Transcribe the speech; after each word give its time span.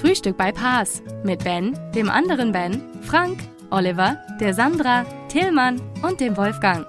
Frühstück 0.00 0.36
bei 0.36 0.52
Paas 0.52 1.02
mit 1.24 1.42
Ben, 1.44 1.76
dem 1.92 2.08
anderen 2.08 2.52
Ben, 2.52 2.80
Frank, 3.02 3.38
Oliver, 3.70 4.16
der 4.40 4.54
Sandra, 4.54 5.04
Tillmann 5.28 5.80
und 6.02 6.20
dem 6.20 6.36
Wolfgang. 6.36 6.86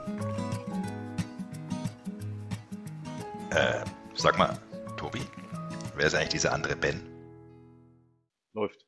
Äh, 3.51 3.83
sag 4.13 4.37
mal, 4.37 4.57
Tobi, 4.95 5.21
wer 5.95 6.05
ist 6.07 6.15
eigentlich 6.15 6.29
dieser 6.29 6.53
andere 6.53 6.75
Ben? 6.75 7.01
Läuft. 8.53 8.85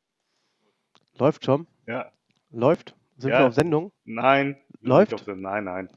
Läuft 1.17 1.45
schon? 1.45 1.67
Ja. 1.87 2.11
Läuft? 2.51 2.95
Sind 3.17 3.31
Ja. 3.31 3.39
wir 3.39 3.47
auf 3.47 3.53
Sendung? 3.55 3.91
Nein. 4.05 4.57
Läuft? 4.81 5.13
Auf 5.13 5.25
Nein, 5.27 5.63
nein. 5.63 5.89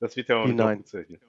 Das 0.00 0.16
wird 0.16 0.28
ja 0.28 0.36
auch 0.36 0.44
Wie 0.44 0.48
nicht 0.48 0.58
nein? 0.58 0.78
aufgezeichnet. 0.78 1.22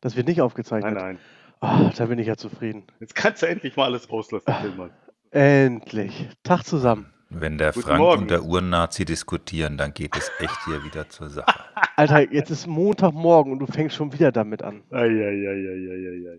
Das 0.00 0.16
wird 0.16 0.26
nicht 0.28 0.40
aufgezeichnet. 0.40 0.94
Nein, 0.94 1.02
nein. 1.04 1.18
Ah, 1.60 1.90
da 1.96 2.06
bin 2.06 2.18
ich 2.18 2.26
ja 2.26 2.36
zufrieden. 2.36 2.84
Jetzt 3.00 3.14
kannst 3.14 3.42
du 3.42 3.46
endlich 3.46 3.76
mal 3.76 3.84
alles 3.86 4.10
rauslassen, 4.10 4.52
Tillmann. 4.60 4.90
Endlich. 5.34 6.28
Tag 6.44 6.62
zusammen. 6.62 7.12
Wenn 7.28 7.58
der 7.58 7.72
Guten 7.72 7.86
Frank 7.88 7.98
Morgen. 7.98 8.22
und 8.22 8.30
der 8.30 8.44
Urnazi 8.44 9.04
diskutieren, 9.04 9.76
dann 9.76 9.92
geht 9.92 10.16
es 10.16 10.30
echt 10.38 10.64
hier 10.64 10.84
wieder 10.84 11.08
zur 11.08 11.28
Sache. 11.28 11.52
Alter, 11.96 12.32
jetzt 12.32 12.50
ist 12.50 12.68
Montagmorgen 12.68 13.52
und 13.52 13.58
du 13.58 13.66
fängst 13.66 13.96
schon 13.96 14.12
wieder 14.12 14.30
damit 14.30 14.62
an. 14.62 14.84
Eieieiei. 14.92 16.38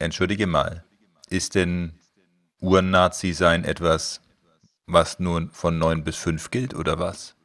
Entschuldige 0.00 0.48
mal, 0.48 0.84
ist 1.30 1.54
denn 1.54 1.92
Urnazi 2.60 3.32
sein 3.32 3.64
etwas, 3.64 4.20
was 4.86 5.20
nur 5.20 5.48
von 5.52 5.78
9 5.78 6.02
bis 6.02 6.16
5 6.16 6.50
gilt 6.50 6.74
oder 6.74 6.98
was? 6.98 7.36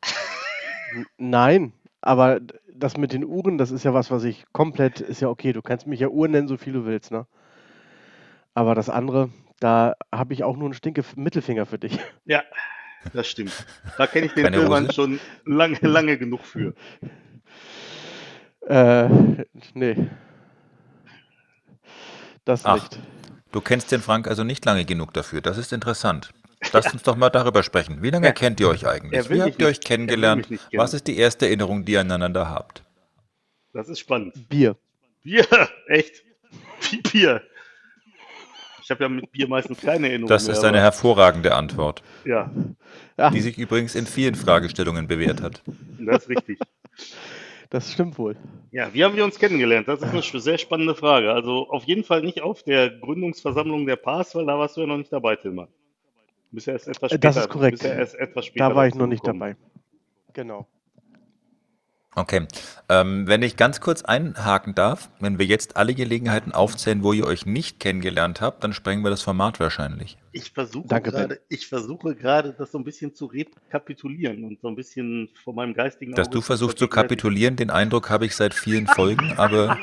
Nein, 1.18 1.74
aber 2.02 2.40
das 2.74 2.98
mit 2.98 3.14
den 3.14 3.24
Uhren, 3.24 3.60
das 3.60 3.70
ist 3.70 3.84
ja 3.84 3.94
was, 3.94 4.10
was 4.10 4.24
ich 4.24 4.46
komplett, 4.52 5.00
ist 5.00 5.22
ja 5.22 5.28
okay. 5.28 5.54
Du 5.54 5.62
kannst 5.62 5.86
mich 5.86 6.00
ja 6.00 6.08
Uhr 6.08 6.28
nennen, 6.28 6.48
so 6.48 6.58
viel 6.58 6.74
du 6.74 6.86
willst, 6.86 7.12
ne? 7.12 7.28
Aber 8.56 8.74
das 8.74 8.90
andere, 8.90 9.30
da 9.62 9.96
habe 10.12 10.34
ich 10.34 10.44
auch 10.44 10.58
nur 10.58 10.66
einen 10.66 10.74
stinke 10.74 11.04
Mittelfinger 11.16 11.66
für 11.66 11.80
dich. 11.80 11.98
Ja, 12.26 12.44
das 13.14 13.28
stimmt. 13.28 13.66
Da 13.98 14.06
kenne 14.08 14.26
ich 14.28 14.34
den 14.34 14.52
Tillmann 14.52 14.92
schon 14.92 15.20
lange, 15.46 15.78
lange 15.82 16.18
genug 16.18 16.42
für. 16.46 16.74
Äh, 18.68 19.10
nee. 19.74 19.96
Das 22.46 22.66
Ach. 22.66 22.76
nicht. 22.76 23.00
Du 23.52 23.60
kennst 23.62 23.92
den 23.92 24.02
Frank 24.02 24.28
also 24.28 24.44
nicht 24.44 24.64
lange 24.66 24.86
genug 24.86 25.14
dafür. 25.14 25.42
Das 25.42 25.58
ist 25.58 25.74
interessant. 25.74 26.32
Lasst 26.74 26.94
uns 26.94 27.04
doch 27.04 27.16
mal 27.16 27.30
darüber 27.30 27.64
sprechen. 27.64 28.02
Wie 28.04 28.12
lange 28.12 28.28
Er- 28.28 28.34
kennt 28.34 28.60
ihr 28.60 28.70
euch 28.70 28.88
eigentlich? 28.88 29.30
Wie 29.30 29.42
habt 29.42 29.60
ihr 29.60 29.68
euch 29.68 29.78
er 29.78 29.84
kennengelernt? 29.84 30.48
Was 30.74 30.94
ist 30.94 31.08
die 31.08 31.18
erste 31.18 31.48
Erinnerung, 31.48 31.86
die 31.86 31.94
ihr 31.94 32.02
aneinander 32.02 32.50
habt? 32.50 32.84
Das 33.74 33.90
ist 33.90 34.00
spannend. 34.00 34.48
Bier. 34.50 34.76
Bier, 35.24 35.46
echt? 35.88 36.24
Wie 36.90 37.02
Bier? 37.02 37.42
Ich 38.92 38.94
habe 38.94 39.04
ja 39.06 39.10
mit 39.10 39.32
Bier 39.32 39.48
meistens 39.48 39.80
keine 39.80 40.10
Erinnerung 40.10 40.28
Das 40.28 40.48
mehr, 40.48 40.54
ist 40.54 40.60
eine 40.66 40.80
aber- 40.80 40.84
hervorragende 40.84 41.56
Antwort, 41.56 42.04
Ja, 42.26 42.52
Ja, 43.18 43.30
die 43.30 43.40
sich 43.40 43.58
übrigens 43.58 43.96
in 43.96 44.06
vielen 44.06 44.36
Fragestellungen 44.36 45.08
bewährt 45.08 45.42
hat. 45.42 45.62
das 45.98 46.24
ist 46.24 46.30
richtig. 46.30 46.60
das 47.70 47.94
stimmt 47.94 48.18
wohl. 48.18 48.36
Ja, 48.72 48.94
wie 48.94 49.06
haben 49.06 49.16
wir 49.16 49.24
uns 49.24 49.40
kennengelernt? 49.40 49.88
Das 49.88 50.02
ist 50.02 50.12
eine 50.34 50.42
sehr 50.42 50.58
spannende 50.58 50.94
Frage. 50.94 51.32
Also 51.32 51.70
auf 51.70 51.86
jeden 51.86 52.04
Fall 52.04 52.22
nicht 52.22 52.42
auf 52.42 52.64
der 52.64 52.90
Gründungsversammlung 52.90 53.86
der 53.86 53.96
PAS, 53.96 54.36
weil 54.36 54.46
da 54.46 54.60
warst 54.60 54.76
du 54.76 54.82
ja 54.82 54.88
noch 54.88 54.98
nicht 54.98 55.14
dabei, 55.14 55.38
Tilman. 55.38 55.68
Du 56.50 56.56
bist 56.56 56.68
ja 56.68 56.74
erst 56.74 56.90
etwas 56.90 57.12
später. 57.12 57.30
das 57.30 57.38
ist 57.38 57.48
korrekt. 57.50 57.78
Du 57.80 57.84
bist 57.84 57.94
ja 57.94 57.98
erst 57.98 58.16
etwas 58.16 58.46
später 58.48 58.68
Da 58.70 58.76
war 58.76 58.88
ich 58.88 58.96
noch 58.96 59.08
nicht 59.08 59.26
dazugekommen. 59.26 59.56
dabei. 59.56 60.34
Genau. 60.34 60.68
Okay, 62.14 62.46
ähm, 62.90 63.26
wenn 63.26 63.42
ich 63.42 63.56
ganz 63.56 63.80
kurz 63.80 64.02
einhaken 64.02 64.76
darf, 64.76 65.10
wenn 65.22 65.40
wir 65.40 65.46
jetzt 65.46 65.78
alle 65.78 65.94
Gelegenheiten 65.94 66.52
aufzählen, 66.52 67.04
wo 67.04 67.14
ihr 67.14 67.26
euch 67.26 67.46
nicht 67.46 67.80
kennengelernt 67.80 68.42
habt, 68.42 68.66
dann 68.66 68.74
sprengen 68.74 69.02
wir 69.04 69.10
das 69.10 69.22
Format 69.22 69.62
wahrscheinlich. 69.62 70.18
Ich 70.34 70.52
versuche 70.52 70.90
Danke, 70.90 71.12
Ben. 71.12 71.22
gerade, 71.22 71.42
ich 71.48 71.68
versuche 71.68 72.16
gerade, 72.16 72.54
das 72.58 72.72
so 72.72 72.80
ein 72.80 72.84
bisschen 72.84 73.16
zu 73.16 73.28
rekapitulieren 73.28 74.44
und 74.44 74.60
so 74.60 74.68
ein 74.68 74.76
bisschen 74.76 75.30
von 75.44 75.56
meinem 75.56 75.74
geistigen 75.74 76.12
Dass 76.14 76.28
Auge 76.28 76.36
du 76.36 76.42
versuchst 76.42 76.80
zu 76.80 76.90
kapitulieren, 76.90 77.56
den 77.56 77.70
Eindruck 77.70 78.10
habe 78.10 78.26
ich 78.26 78.36
seit 78.36 78.54
vielen 78.54 78.88
Folgen, 78.88 79.34
aber 79.38 79.78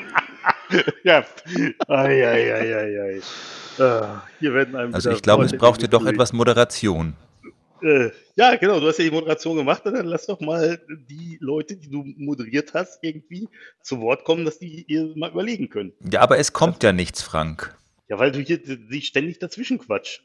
Ja. 1.03 1.23
Ei, 1.87 2.27
ei, 2.27 2.53
ei, 2.53 2.75
ei, 2.75 3.01
ei. 3.01 3.83
Ah, 3.83 4.23
hier 4.39 4.53
werden 4.53 4.75
einem 4.75 4.93
also 4.93 5.09
ich 5.09 5.21
glaube, 5.21 5.45
es 5.45 5.55
braucht 5.55 5.81
dir 5.81 5.87
doch 5.87 6.05
etwas 6.05 6.33
Moderation. 6.33 7.15
Äh, 7.81 8.11
ja, 8.35 8.55
genau, 8.55 8.79
du 8.79 8.87
hast 8.87 8.97
ja 8.99 9.05
die 9.05 9.11
Moderation 9.11 9.57
gemacht, 9.57 9.85
und 9.85 9.93
dann 9.93 10.05
lass 10.05 10.25
doch 10.25 10.39
mal 10.39 10.81
die 11.09 11.37
Leute, 11.39 11.75
die 11.77 11.89
du 11.89 12.03
moderiert 12.17 12.73
hast, 12.73 12.99
irgendwie 13.03 13.47
zu 13.81 13.99
Wort 14.01 14.23
kommen, 14.23 14.45
dass 14.45 14.59
die 14.59 14.85
ihr 14.87 15.13
mal 15.15 15.31
überlegen 15.31 15.69
können. 15.69 15.93
Ja, 16.11 16.21
aber 16.21 16.37
es 16.37 16.53
kommt 16.53 16.83
ja 16.83 16.91
nichts, 16.91 17.21
Frank. 17.21 17.77
Ja, 18.07 18.17
weil 18.19 18.31
du 18.31 18.39
hier 18.39 18.57
die 18.57 19.01
ständig 19.01 19.39
dazwischen 19.39 19.77
quatsch. 19.77 20.19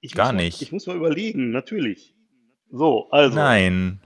Ich 0.00 0.12
Gar 0.12 0.26
muss 0.26 0.34
mal, 0.34 0.44
nicht. 0.44 0.62
Ich 0.62 0.72
muss 0.72 0.86
mal 0.86 0.96
überlegen, 0.96 1.50
natürlich. 1.50 2.14
So, 2.70 3.08
also. 3.10 3.36
Nein. 3.36 4.00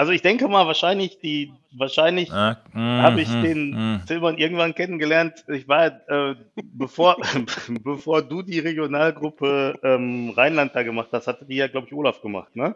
Also 0.00 0.12
ich 0.12 0.22
denke 0.22 0.48
mal, 0.48 0.66
wahrscheinlich 0.66 1.18
die, 1.18 1.52
wahrscheinlich 1.76 2.32
Ah, 2.32 2.56
habe 2.72 3.20
ich 3.20 3.28
mhm, 3.28 3.42
den. 3.42 4.02
Tillmann 4.06 4.38
irgendwann 4.38 4.74
kennengelernt. 4.74 5.44
Ich 5.46 5.68
war, 5.68 5.88
äh, 6.08 6.36
bevor, 6.72 7.18
bevor 7.84 8.22
du 8.22 8.40
die 8.40 8.60
Regionalgruppe 8.60 9.78
ähm, 9.82 10.30
Rheinland 10.30 10.74
da 10.74 10.84
gemacht 10.84 11.10
hast, 11.12 11.26
hatte 11.26 11.44
die 11.44 11.56
ja, 11.56 11.68
glaube 11.68 11.86
ich, 11.86 11.92
Olaf 11.92 12.22
gemacht, 12.22 12.56
ne? 12.56 12.74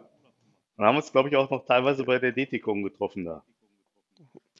Dann 0.77 0.85
haben 0.85 0.93
wir 0.93 0.99
uns, 0.99 1.11
glaube 1.11 1.29
ich, 1.29 1.35
auch 1.35 1.49
noch 1.49 1.65
teilweise 1.65 2.03
bei 2.03 2.19
der 2.19 2.31
DTCOM 2.31 2.83
getroffen 2.83 3.25
da. 3.25 3.41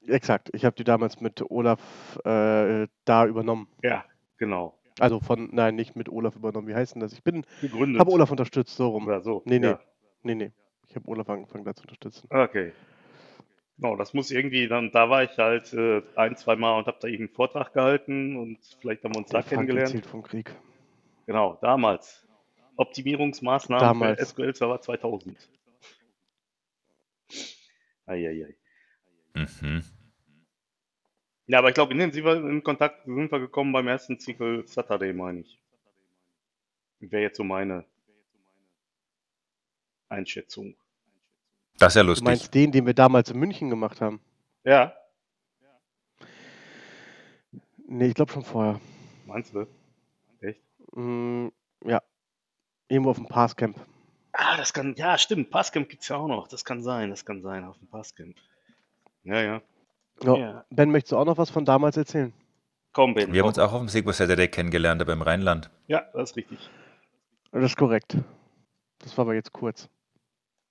Exakt. 0.07 0.49
Ich 0.53 0.65
habe 0.65 0.75
die 0.75 0.83
damals 0.83 1.21
mit 1.21 1.43
Olaf 1.51 1.79
äh, 2.25 2.87
da 3.05 3.27
übernommen. 3.27 3.67
Ja, 3.83 4.05
genau. 4.39 4.75
Also 4.99 5.19
von, 5.19 5.49
nein, 5.51 5.75
nicht 5.75 5.95
mit 5.95 6.09
Olaf 6.09 6.35
übernommen. 6.35 6.67
Wie 6.67 6.73
heißt 6.73 6.95
denn 6.95 7.01
das? 7.01 7.13
Ich 7.13 7.21
bin, 7.21 7.45
Gegründet. 7.61 7.99
habe 7.99 8.09
Olaf 8.09 8.31
unterstützt, 8.31 8.75
so 8.75 8.87
rum. 8.87 9.05
Oder 9.05 9.21
so. 9.21 9.43
Nee, 9.45 9.59
nee. 9.59 9.67
Ja. 9.67 9.79
Nee, 10.23 10.33
nee. 10.33 10.51
Ich 10.95 11.01
habe 11.01 11.09
Olaf 11.09 11.29
angefangen, 11.29 11.65
da 11.65 11.75
zu 11.75 11.81
unterstützen. 11.81 12.25
Okay. 12.29 12.71
Genau, 13.75 13.97
das 13.97 14.13
muss 14.13 14.31
irgendwie, 14.31 14.69
dann, 14.69 14.91
da 14.93 15.09
war 15.09 15.23
ich 15.23 15.37
halt 15.37 15.73
äh, 15.73 16.01
ein, 16.15 16.37
zwei 16.37 16.55
Mal 16.55 16.77
und 16.77 16.87
habe 16.87 16.99
da 17.01 17.09
irgendeinen 17.09 17.35
Vortrag 17.35 17.73
gehalten 17.73 18.37
und 18.37 18.59
vielleicht 18.79 19.03
haben 19.03 19.13
wir 19.13 19.17
uns 19.17 19.29
da 19.29 19.41
kennengelernt. 19.41 19.89
erzählt 19.89 20.05
vom 20.05 20.23
Krieg. 20.23 20.55
Genau, 21.25 21.59
damals. 21.61 22.25
Optimierungsmaßnahmen 22.77 23.81
Damals. 23.81 24.19
für 24.21 24.25
SQL 24.25 24.55
Server 24.55 24.79
2000. 24.79 25.37
Eieiei. 28.05 28.55
Mhm. 29.33 29.83
Ja, 31.47 31.59
aber 31.59 31.67
ich 31.67 31.75
glaube, 31.75 31.91
intensiver 31.91 32.37
in 32.37 32.63
Kontakt 32.63 33.03
sind 33.03 33.29
wir 33.29 33.39
gekommen 33.41 33.73
beim 33.73 33.89
ersten 33.89 34.17
SQL 34.17 34.65
Saturday, 34.65 35.11
meine 35.11 35.41
ich. 35.41 35.59
Wäre 37.01 37.23
jetzt 37.23 37.35
so 37.35 37.43
meine 37.43 37.83
Einschätzung. 40.07 40.77
Das 41.77 41.91
ist 41.93 41.95
ja 41.97 42.03
Du 42.03 42.09
lustig. 42.09 42.25
meinst 42.25 42.53
den, 42.53 42.71
den 42.71 42.85
wir 42.85 42.93
damals 42.93 43.29
in 43.31 43.39
München 43.39 43.69
gemacht 43.69 44.01
haben? 44.01 44.19
Ja, 44.63 44.93
Nee, 47.87 48.07
ich 48.07 48.13
glaube 48.15 48.31
schon 48.31 48.43
vorher. 48.43 48.79
meinst 49.27 49.53
du? 49.53 49.67
Echt? 50.41 50.59
Mm, 50.93 51.49
ja. 51.85 52.01
Irgendwo 52.87 53.11
auf 53.11 53.17
dem 53.17 53.27
Passcamp. 53.27 53.77
Ah, 54.33 54.57
das 54.57 54.73
kann, 54.73 54.95
ja, 54.97 55.17
stimmt. 55.17 55.49
Passcamp 55.51 55.87
gibt's 55.89 56.07
ja 56.07 56.17
auch 56.17 56.27
noch. 56.27 56.47
Das 56.47 56.65
kann 56.65 56.81
sein, 56.81 57.09
das 57.11 57.25
kann 57.25 57.41
sein, 57.41 57.63
auf 57.63 57.77
dem 57.77 57.87
Passcamp. 57.87 58.35
Ja, 59.23 59.41
ja. 59.41 59.61
Ja. 60.23 60.35
Ja. 60.37 60.65
Ben, 60.71 60.89
möchtest 60.91 61.11
du 61.11 61.17
auch 61.17 61.25
noch 61.25 61.37
was 61.37 61.49
von 61.49 61.63
damals 61.65 61.95
erzählen? 61.97 62.33
Komm, 62.91 63.13
Ben. 63.13 63.31
Wir 63.33 63.41
haben 63.41 63.43
komm. 63.43 63.49
uns 63.49 63.59
auch 63.59 63.73
auf 63.73 63.79
dem 63.81 63.89
Sequel 63.89 64.13
Saturday 64.13 64.47
kennengelernt, 64.47 65.01
aber 65.01 65.13
im 65.13 65.21
Rheinland. 65.21 65.69
Ja, 65.87 66.05
das 66.13 66.31
ist 66.31 66.37
richtig. 66.37 66.69
Das 67.51 67.63
ist 67.65 67.77
korrekt. 67.77 68.17
Das 68.99 69.15
war 69.17 69.23
aber 69.25 69.35
jetzt 69.35 69.51
kurz. 69.53 69.89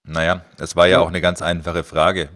Naja, 0.04 0.44
es 0.58 0.76
war 0.76 0.86
ja 0.86 1.00
auch 1.00 1.08
eine 1.08 1.20
ganz 1.20 1.40
einfache 1.42 1.82
Frage. 1.82 2.28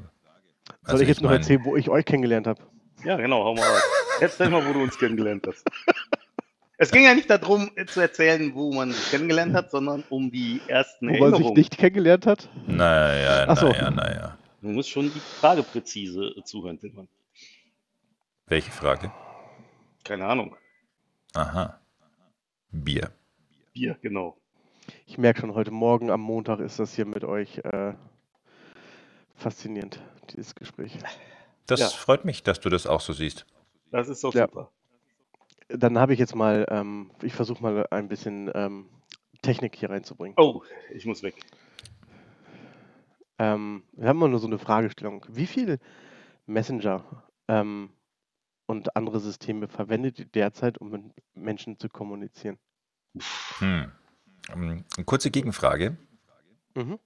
Soll 0.82 0.93
Also 0.93 1.03
ich 1.03 1.09
jetzt 1.09 1.20
noch 1.23 1.31
mein, 1.31 1.41
erzählen, 1.41 1.65
wo 1.65 1.76
ich 1.76 1.88
euch 1.91 2.05
kennengelernt 2.05 2.47
habe? 2.47 2.62
Ja, 3.05 3.17
genau, 3.17 3.44
hau 3.44 3.55
mal 3.55 3.62
raus. 3.62 3.82
Erzähl 4.20 4.49
mal, 4.50 4.67
wo 4.67 4.73
du 4.73 4.82
uns 4.82 4.99
kennengelernt 4.99 5.47
hast. 5.47 5.65
Es 6.79 6.91
ging 6.91 7.05
ja 7.05 7.15
nicht 7.15 7.29
darum, 7.31 7.70
zu 7.87 8.00
erzählen, 8.00 8.53
wo 8.55 8.73
man 8.73 8.91
sich 8.93 9.11
kennengelernt 9.11 9.55
hat, 9.55 9.70
sondern 9.70 10.03
um 10.09 10.31
die 10.31 10.61
ersten 10.67 11.06
Wo 11.06 11.11
man 11.11 11.17
sich 11.17 11.23
Erinnerungen. 11.32 11.55
nicht 11.55 11.76
kennengelernt 11.79 12.26
hat? 12.26 12.49
Naja, 12.67 13.44
Ach 13.49 13.56
so. 13.56 13.69
naja, 13.69 13.91
naja. 13.91 14.38
Du 14.62 14.69
musst 14.69 14.88
schon 14.91 15.12
die 15.12 15.20
Frage 15.20 15.62
präzise 15.62 16.35
äh, 16.37 16.43
zuhören, 16.44 16.79
Tilman. 16.81 17.06
Welche 18.47 18.70
Frage? 18.70 19.12
Keine 20.05 20.25
Ahnung. 20.26 20.56
Aha. 21.35 21.79
Bier. 22.73 23.11
Bier, 23.73 23.97
genau. 24.03 24.37
Ich 25.08 25.16
merke 25.16 25.40
schon, 25.40 25.55
heute 25.55 25.70
Morgen 25.70 26.10
am 26.10 26.20
Montag 26.20 26.60
ist 26.60 26.78
das 26.78 26.93
hier 26.93 27.06
mit 27.06 27.25
euch 27.25 27.56
äh, 27.64 27.94
faszinierend, 29.37 30.02
dieses 30.31 30.55
Gespräch. 30.55 30.99
Das 31.66 31.81
Ja. 31.81 31.88
freut 31.88 32.26
mich, 32.26 32.43
dass 32.43 32.60
du 32.60 32.69
das 32.69 32.87
auch 32.87 33.00
so 33.00 33.14
siehst. 33.14 33.46
Das 33.90 34.10
ist 34.10 34.22
doch 34.22 34.34
Ja. 34.34 34.43
super. 34.46 34.70
Dann 35.69 35.99
habe 35.99 36.12
ich 36.12 36.19
jetzt 36.19 36.34
mal, 36.34 36.66
ähm, 36.69 37.10
ich 37.22 37.32
versuche 37.32 37.62
mal 37.62 37.87
ein 37.90 38.08
bisschen 38.08 38.50
ähm, 38.55 38.90
Technik 39.40 39.76
hier 39.76 39.88
reinzubringen. 39.88 40.37
Oh, 40.38 40.62
ich 40.93 41.06
muss 41.06 41.22
weg. 41.22 41.37
Ähm, 43.38 43.84
wir 43.93 44.08
haben 44.10 44.19
mal 44.19 44.28
nur 44.28 44.40
so 44.40 44.46
eine 44.46 44.58
Fragestellung. 44.58 45.25
Wie 45.31 45.46
viele 45.46 45.78
Messenger 46.44 47.25
ähm, 47.49 47.94
und 48.66 48.94
andere 48.94 49.20
Systeme 49.20 49.69
verwendet 49.69 50.19
ihr 50.19 50.26
derzeit, 50.26 50.76
um 50.76 50.90
mit 50.90 51.02
Menschen 51.34 51.78
zu 51.78 51.88
kommunizieren? 51.88 52.58
Hm. 53.60 53.90
Ähm, 54.52 54.84
Eine 54.96 55.04
kurze 55.04 55.30
Gegenfrage. 55.30 55.96
Mhm. 56.74 56.98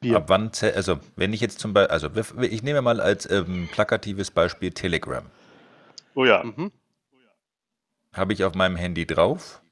Bier. 0.00 0.16
Ab 0.18 0.28
wann, 0.28 0.50
also 0.74 0.98
wenn 1.16 1.32
ich 1.32 1.40
jetzt 1.40 1.58
zum 1.58 1.72
Beispiel, 1.72 1.90
also 1.92 2.42
ich 2.42 2.62
nehme 2.62 2.82
mal 2.82 3.00
als 3.00 3.28
ähm, 3.30 3.68
plakatives 3.72 4.30
Beispiel 4.30 4.70
Telegram. 4.72 5.24
Oh 6.14 6.24
ja. 6.24 6.44
Mhm. 6.44 6.70
Habe 8.12 8.32
ich 8.32 8.44
auf 8.44 8.54
meinem 8.54 8.76
Handy 8.76 9.06
drauf, 9.06 9.62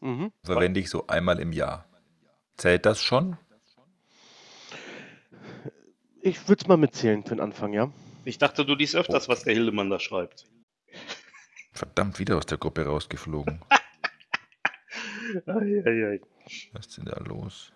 Mhm. 0.00 0.32
verwende 0.44 0.80
ich 0.80 0.88
so 0.90 1.06
einmal 1.06 1.38
im 1.40 1.52
Jahr. 1.52 1.84
Zählt 2.56 2.86
das 2.86 3.00
schon? 3.02 3.36
Ich 6.20 6.48
würde 6.48 6.62
es 6.62 6.68
mal 6.68 6.76
mitzählen 6.76 7.22
für 7.24 7.30
den 7.30 7.40
Anfang, 7.40 7.72
ja. 7.72 7.90
Ich 8.24 8.38
dachte, 8.38 8.64
du 8.64 8.74
liest 8.74 8.94
öfters, 8.94 9.28
was 9.28 9.42
der 9.42 9.54
Hildemann 9.54 9.90
da 9.90 9.98
schreibt. 9.98 10.46
Verdammt, 11.72 12.18
wieder 12.20 12.36
aus 12.36 12.46
der 12.46 12.58
Gruppe 12.58 12.84
rausgeflogen. 12.86 13.60
Ei, 15.46 15.82
ei, 15.84 16.06
ei. 16.12 16.20
Was 16.72 16.86
ist 16.86 16.98
denn 16.98 17.04
da 17.06 17.18
los? 17.20 17.72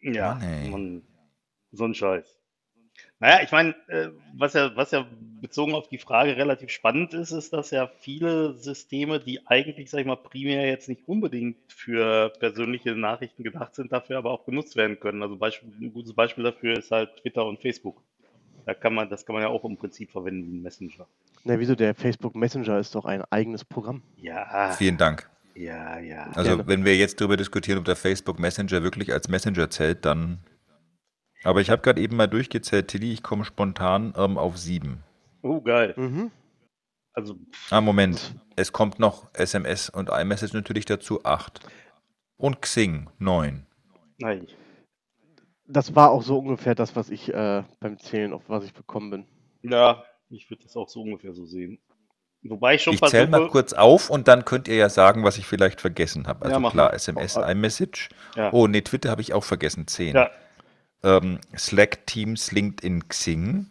Ja, 0.00 0.34
Mann. 0.34 0.70
Mann, 0.70 1.02
so 1.70 1.84
ein 1.84 1.94
Scheiß. 1.94 2.38
Naja, 3.20 3.40
ich 3.42 3.52
meine, 3.52 3.70
äh, 3.88 4.10
was 4.34 4.54
ja, 4.54 4.74
was 4.74 4.90
ja 4.90 5.06
bezogen 5.40 5.74
auf 5.74 5.88
die 5.88 5.98
Frage 5.98 6.36
relativ 6.36 6.70
spannend 6.70 7.14
ist, 7.14 7.30
ist, 7.30 7.52
dass 7.52 7.70
ja 7.70 7.86
viele 7.86 8.54
Systeme, 8.54 9.20
die 9.20 9.46
eigentlich, 9.46 9.90
sag 9.90 10.00
ich 10.00 10.06
mal, 10.06 10.16
primär 10.16 10.66
jetzt 10.66 10.88
nicht 10.88 11.06
unbedingt 11.06 11.56
für 11.68 12.32
persönliche 12.40 12.96
Nachrichten 12.96 13.44
gedacht 13.44 13.76
sind, 13.76 13.92
dafür 13.92 14.18
aber 14.18 14.32
auch 14.32 14.44
genutzt 14.44 14.74
werden 14.76 14.98
können. 14.98 15.22
Also 15.22 15.36
Beispiel, 15.36 15.72
ein 15.80 15.92
gutes 15.92 16.14
Beispiel 16.14 16.42
dafür 16.44 16.76
ist 16.76 16.90
halt 16.90 17.16
Twitter 17.18 17.46
und 17.46 17.60
Facebook. 17.60 18.02
Da 18.66 18.74
kann 18.74 18.94
man, 18.94 19.08
das 19.08 19.24
kann 19.24 19.34
man 19.34 19.42
ja 19.42 19.48
auch 19.48 19.64
im 19.64 19.76
Prinzip 19.76 20.10
verwenden 20.10 20.50
wie 20.50 20.56
ein 20.56 20.62
Messenger. 20.62 21.06
Na, 21.44 21.58
wieso? 21.58 21.74
Der 21.74 21.94
Facebook 21.94 22.34
Messenger 22.34 22.78
ist 22.78 22.94
doch 22.94 23.04
ein 23.04 23.22
eigenes 23.30 23.64
Programm. 23.64 24.02
Ja, 24.16 24.72
Vielen 24.72 24.96
Dank. 24.96 25.28
Ja, 25.54 25.98
ja. 25.98 26.24
Also 26.34 26.56
Gerne. 26.56 26.66
wenn 26.66 26.84
wir 26.84 26.96
jetzt 26.96 27.20
darüber 27.20 27.36
diskutieren, 27.36 27.78
ob 27.78 27.84
der 27.84 27.96
Facebook 27.96 28.38
Messenger 28.38 28.82
wirklich 28.82 29.12
als 29.12 29.28
Messenger 29.28 29.70
zählt, 29.70 30.04
dann. 30.04 30.38
Aber 31.44 31.60
ich 31.60 31.70
habe 31.70 31.82
gerade 31.82 32.00
eben 32.00 32.16
mal 32.16 32.28
durchgezählt, 32.28 32.88
Tilly, 32.88 33.12
ich 33.12 33.22
komme 33.22 33.44
spontan 33.44 34.14
ähm, 34.16 34.38
auf 34.38 34.56
sieben. 34.58 35.02
Oh, 35.42 35.60
geil. 35.60 35.94
Mhm. 35.96 36.30
Also, 37.14 37.36
Ah, 37.70 37.80
Moment. 37.80 38.34
Es 38.56 38.72
kommt 38.72 38.98
noch 38.98 39.28
SMS 39.34 39.90
und 39.90 40.08
iMessage 40.08 40.52
natürlich 40.54 40.84
dazu, 40.84 41.24
acht. 41.24 41.60
Und 42.36 42.62
Xing, 42.62 43.08
neun. 43.18 43.66
nein. 44.18 44.46
Das 45.66 45.94
war 45.94 46.10
auch 46.10 46.22
so 46.22 46.38
ungefähr 46.38 46.74
das, 46.74 46.96
was 46.96 47.08
ich 47.08 47.32
äh, 47.32 47.62
beim 47.80 47.98
Zählen, 47.98 48.32
auf 48.32 48.42
was 48.48 48.64
ich 48.64 48.74
gekommen 48.74 49.10
bin. 49.10 49.26
Ja, 49.62 50.04
ich 50.28 50.50
würde 50.50 50.64
das 50.64 50.76
auch 50.76 50.88
so 50.88 51.02
ungefähr 51.02 51.32
so 51.32 51.46
sehen. 51.46 51.78
Wobei 52.44 52.74
ich 52.74 52.82
schon 52.82 52.94
Ich 52.94 53.00
zähle 53.02 53.28
mal 53.28 53.48
kurz 53.48 53.72
auf 53.72 54.10
und 54.10 54.26
dann 54.26 54.44
könnt 54.44 54.66
ihr 54.66 54.74
ja 54.74 54.88
sagen, 54.88 55.22
was 55.22 55.38
ich 55.38 55.46
vielleicht 55.46 55.80
vergessen 55.80 56.26
habe. 56.26 56.44
Also 56.44 56.60
Ja, 56.60 56.70
klar, 56.70 56.88
mal. 56.90 56.94
SMS, 56.94 57.36
Oh, 57.36 57.42
äh, 57.42 57.52
iMessage. 57.52 58.08
Ja. 58.34 58.52
Oh, 58.52 58.66
nee, 58.66 58.80
Twitter 58.80 59.10
habe 59.10 59.20
ich 59.20 59.32
auch 59.32 59.44
vergessen, 59.44 59.86
zehn. 59.86 60.14
Ja, 60.16 60.30
Ähm, 61.04 61.40
Slack, 61.56 62.06
Teams, 62.06 62.50
LinkedIn, 62.52 63.08
Xing. 63.08 63.66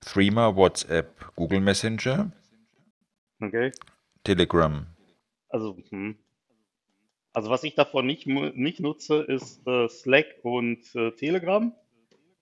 Threema, 0.00 0.54
WhatsApp, 0.54 1.34
Google 1.34 1.60
Messenger, 1.60 2.30
okay. 3.42 3.72
Telegram. 4.22 4.86
Also, 5.48 5.76
hm. 5.90 6.16
also 7.32 7.50
was 7.50 7.64
ich 7.64 7.74
davon 7.74 8.06
nicht, 8.06 8.26
nicht 8.26 8.78
nutze, 8.78 9.22
ist 9.22 9.66
äh, 9.66 9.88
Slack 9.88 10.26
und 10.42 10.94
äh, 10.94 11.10
Telegram. 11.12 11.74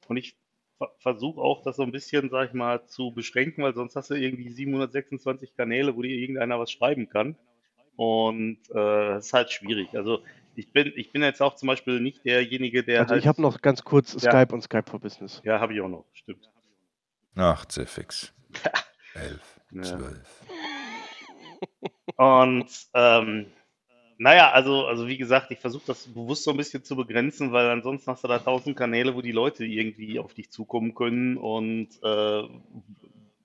Und 0.09 0.17
ich 0.19 0.37
ver 0.79 0.91
versuche 0.99 1.41
auch, 1.41 1.62
das 1.62 1.76
so 1.76 1.82
ein 1.82 1.93
bisschen, 1.93 2.31
sag 2.31 2.49
ich 2.49 2.55
mal, 2.55 2.85
zu 2.87 3.12
beschränken, 3.12 3.62
weil 3.65 3.75
sonst 3.75 3.97
hast 3.97 4.11
du 4.11 4.15
irgendwie 4.15 4.50
726 4.50 5.56
Kanäle, 5.56 5.97
wo 5.97 6.03
dir 6.03 6.17
irgendeiner 6.17 6.59
was 6.59 6.71
schreiben 6.71 7.09
kann. 7.09 7.37
Und 7.97 8.59
äh, 8.71 8.75
das 8.75 9.26
ist 9.26 9.32
halt 9.32 9.50
schwierig. 9.53 9.97
Also 9.97 10.23
ich 10.56 10.73
bin, 10.73 10.93
ich 10.97 11.12
bin 11.12 11.23
jetzt 11.23 11.41
auch 11.43 11.55
zum 11.56 11.69
Beispiel 11.69 12.00
nicht 12.00 12.25
derjenige, 12.25 12.82
der 12.85 13.00
Also 13.00 13.12
halt. 13.15 13.23
ich 13.23 13.29
habe 13.29 13.41
noch 13.43 13.61
ganz 13.61 13.85
kurz 13.85 14.15
Ja. 14.23 14.31
Skype 14.31 14.53
und 14.55 14.62
Skype 14.62 14.91
for 14.91 14.99
Business. 15.00 15.41
Ja, 15.44 15.61
habe 15.61 15.75
ich 15.75 15.81
auch 15.81 15.88
noch, 15.88 16.05
stimmt. 16.12 16.50
Ach, 17.37 17.65
Zifix. 17.67 18.32
Elf, 19.15 19.61
Ja. 19.73 19.82
zwölf. 19.82 20.41
Und 22.17 22.67
ähm, 22.94 23.47
naja, 24.19 24.50
also, 24.52 24.87
also 24.87 25.08
wie 25.08 25.16
gesagt, 25.19 25.50
ich 25.50 25.58
versuche 25.61 25.87
das 25.87 26.06
bewusst 26.06 26.44
so 26.44 26.52
ein 26.52 26.56
bisschen 26.56 26.84
zu 26.84 26.96
begrenzen, 26.96 27.52
weil 27.52 27.69
ansonsten 27.69 28.11
hast 28.12 28.25
du 28.25 28.28
da 28.28 28.38
tausend 28.38 28.76
Kanäle, 28.76 29.14
wo 29.14 29.22
die 29.22 29.32
Leute 29.32 29.64
irgendwie 29.64 30.19
auf 30.19 30.34
dich 30.34 30.50
zukommen 30.50 30.94
können 30.94 31.37
und 31.37 31.88
äh, 32.02 32.43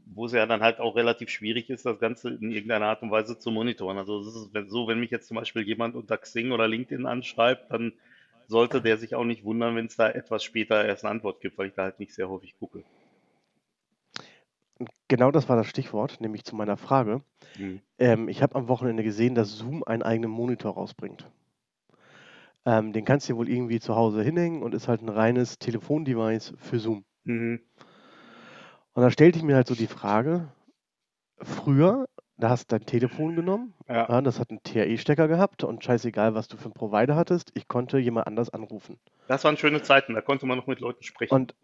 wo 0.06 0.26
es 0.26 0.32
ja 0.34 0.46
dann 0.46 0.62
halt 0.62 0.80
auch 0.80 0.96
relativ 0.96 1.30
schwierig 1.30 1.70
ist, 1.70 1.86
das 1.86 2.00
Ganze 2.00 2.30
in 2.30 2.52
irgendeiner 2.52 2.88
Art 2.88 3.02
und 3.04 3.12
Weise 3.12 3.38
zu 3.38 3.52
monitoren. 3.52 3.98
Also 3.98 4.20
es 4.20 4.28
ist 4.36 4.70
so, 4.70 4.88
wenn 4.88 5.00
mich 5.00 5.12
jetzt 5.12 5.28
zum 5.28 5.36
Beispiel 5.36 5.64
jemand 5.64 5.96
unter 5.96 6.18
Xing 6.18 6.52
oder 6.52 6.68
LinkedIn 6.68 7.06
anschreibt, 7.06 7.72
dann 7.72 7.94
sollte 8.48 8.82
der 8.82 8.98
sich 8.98 9.16
auch 9.16 9.26
nicht 9.26 9.44
wundern, 9.44 9.76
wenn 9.76 9.86
es 9.86 9.96
da 9.96 10.10
etwas 10.10 10.44
später 10.44 10.84
erst 10.86 11.06
eine 11.06 11.12
Antwort 11.12 11.42
gibt, 11.42 11.58
weil 11.58 11.68
ich 11.68 11.76
da 11.76 11.84
halt 11.84 12.00
nicht 12.00 12.14
sehr 12.14 12.30
häufig 12.30 12.56
gucke. 12.58 12.84
Genau 15.08 15.32
das 15.32 15.50
war 15.50 15.58
das 15.58 15.68
Stichwort, 15.68 16.22
nämlich 16.22 16.44
zu 16.46 16.56
meiner 16.56 16.78
Frage. 16.78 17.22
Hm. 17.56 17.82
Ähm, 17.98 18.30
ich 18.30 18.42
habe 18.42 18.56
am 18.56 18.68
Wochenende 18.68 19.04
gesehen, 19.04 19.36
dass 19.36 19.58
Zoom 19.58 19.84
einen 19.84 20.04
eigenen 20.04 20.32
Monitor 20.32 20.74
rausbringt. 20.74 21.30
Ähm, 22.66 22.94
den 22.94 23.06
kannst 23.06 23.28
du 23.28 23.34
dir 23.34 23.38
wohl 23.38 23.50
irgendwie 23.50 23.80
zu 23.80 23.96
Hause 23.96 24.22
hinhängen 24.22 24.64
und 24.64 24.74
ist 24.76 24.88
halt 24.88 25.02
ein 25.02 25.10
reines 25.10 25.60
Telefondevice 25.60 26.54
für 26.58 26.80
Zoom. 26.80 27.04
Mhm. 27.24 27.62
Und 28.94 29.04
da 29.04 29.12
stellte 29.12 29.38
ich 29.38 29.44
mir 29.44 29.56
halt 29.56 29.68
so 29.68 29.76
die 29.76 29.88
Frage, 29.88 30.50
früher, 31.42 32.06
da 32.38 32.50
hast 32.50 32.72
du 32.72 32.78
dein 32.78 32.86
Telefon 32.86 33.36
genommen, 33.36 33.74
Ja. 33.88 34.08
ja, 34.10 34.22
das 34.22 34.40
hat 34.40 34.50
einen 34.50 34.64
TRE-Stecker 34.64 35.28
gehabt 35.28 35.64
und 35.64 35.84
scheißegal, 35.84 36.36
was 36.36 36.48
du 36.48 36.58
für 36.58 36.66
einen 36.66 36.74
Provider 36.74 37.16
hattest, 37.16 37.52
ich 37.54 37.68
konnte 37.68 37.98
jemand 37.98 38.28
anders 38.28 38.50
anrufen. 38.50 38.98
Das 39.28 39.44
waren 39.44 39.58
schöne 39.58 39.82
Zeiten, 39.82 40.14
da 40.14 40.22
konnte 40.22 40.46
man 40.46 40.58
noch 40.58 40.68
mit 40.68 40.80
Leuten 40.80 41.04
sprechen. 41.04 41.34
Und 41.34 41.56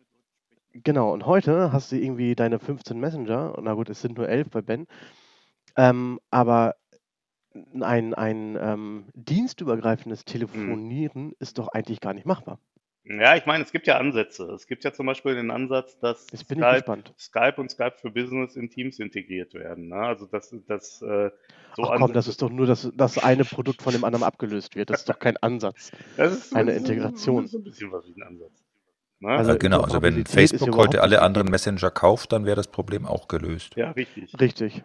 genau, 0.84 1.14
und 1.14 1.26
heute 1.26 1.72
hast 1.72 1.92
du 1.92 1.98
irgendwie 1.98 2.36
deine 2.36 2.60
15 2.60 3.00
Messenger, 3.00 3.58
und 3.58 3.64
na 3.64 3.74
gut, 3.74 3.90
es 3.90 4.02
sind 4.02 4.18
nur 4.18 4.28
11 4.28 4.50
bei 4.50 4.62
Ben, 4.62 4.88
ähm, 5.78 6.20
aber 6.32 6.76
ein, 7.82 8.14
ein 8.14 8.58
ähm, 8.60 9.06
dienstübergreifendes 9.14 10.26
Telefonieren 10.26 11.34
ist 11.40 11.58
doch 11.58 11.70
eigentlich 11.70 12.02
gar 12.02 12.14
nicht 12.14 12.26
machbar. 12.26 12.60
Ja, 13.08 13.36
ich 13.36 13.46
meine, 13.46 13.64
es 13.64 13.72
gibt 13.72 13.86
ja 13.86 14.00
Ansätze. 14.00 14.46
Es 14.52 14.66
gibt 14.66 14.84
ja 14.84 14.92
zum 14.92 15.06
Beispiel 15.06 15.36
den 15.36 15.52
Ansatz, 15.52 16.00
dass 16.00 16.26
Skype. 16.36 17.04
Skype 17.20 17.62
und 17.62 17.70
Skype 17.70 17.94
für 18.02 18.10
Business 18.10 18.56
in 18.56 18.72
Teams 18.72 18.98
integriert 18.98 19.54
werden. 19.54 19.90
Ne? 19.90 19.96
Also 19.96 20.26
das, 20.26 20.56
das 20.68 21.04
äh, 21.04 21.30
so 21.76 21.84
Ach 21.84 21.98
komm, 21.98 22.14
das 22.14 22.28
ist 22.28 22.42
doch 22.42 22.50
nur, 22.50 22.66
dass 22.66 22.92
das 22.96 23.20
eine 23.20 23.46
Produkt 23.46 23.84
von 23.84 23.94
dem 23.94 24.04
anderen 24.04 24.24
abgelöst 24.24 24.76
wird. 24.76 24.90
Das 24.90 25.02
ist 25.02 25.10
doch 25.10 25.20
kein 25.20 25.38
Ansatz. 25.38 25.92
das 26.18 26.34
ist, 26.34 26.56
eine 26.56 26.72
Integration. 26.72 27.44
Das 27.44 27.54
ist 27.54 27.60
ein 27.60 27.64
bisschen 27.64 27.92
was 27.92 28.08
wie 28.08 28.20
ein 28.20 28.24
Ansatz. 28.24 28.65
Ne? 29.20 29.30
Also 29.30 29.50
Also 29.52 29.60
genau, 29.60 29.82
also 29.82 30.02
wenn 30.02 30.26
Facebook 30.26 30.76
heute 30.76 31.02
alle 31.02 31.22
anderen. 31.22 31.50
Messenger 31.50 31.92
kauft, 31.92 32.32
dann 32.32 32.46
wäre 32.46 32.56
das 32.56 32.68
Problem 32.68 33.06
auch 33.06 33.28
gelöst. 33.28 33.76
ja, 33.76 33.92
richtig. 33.92 34.40
Richtig. 34.40 34.84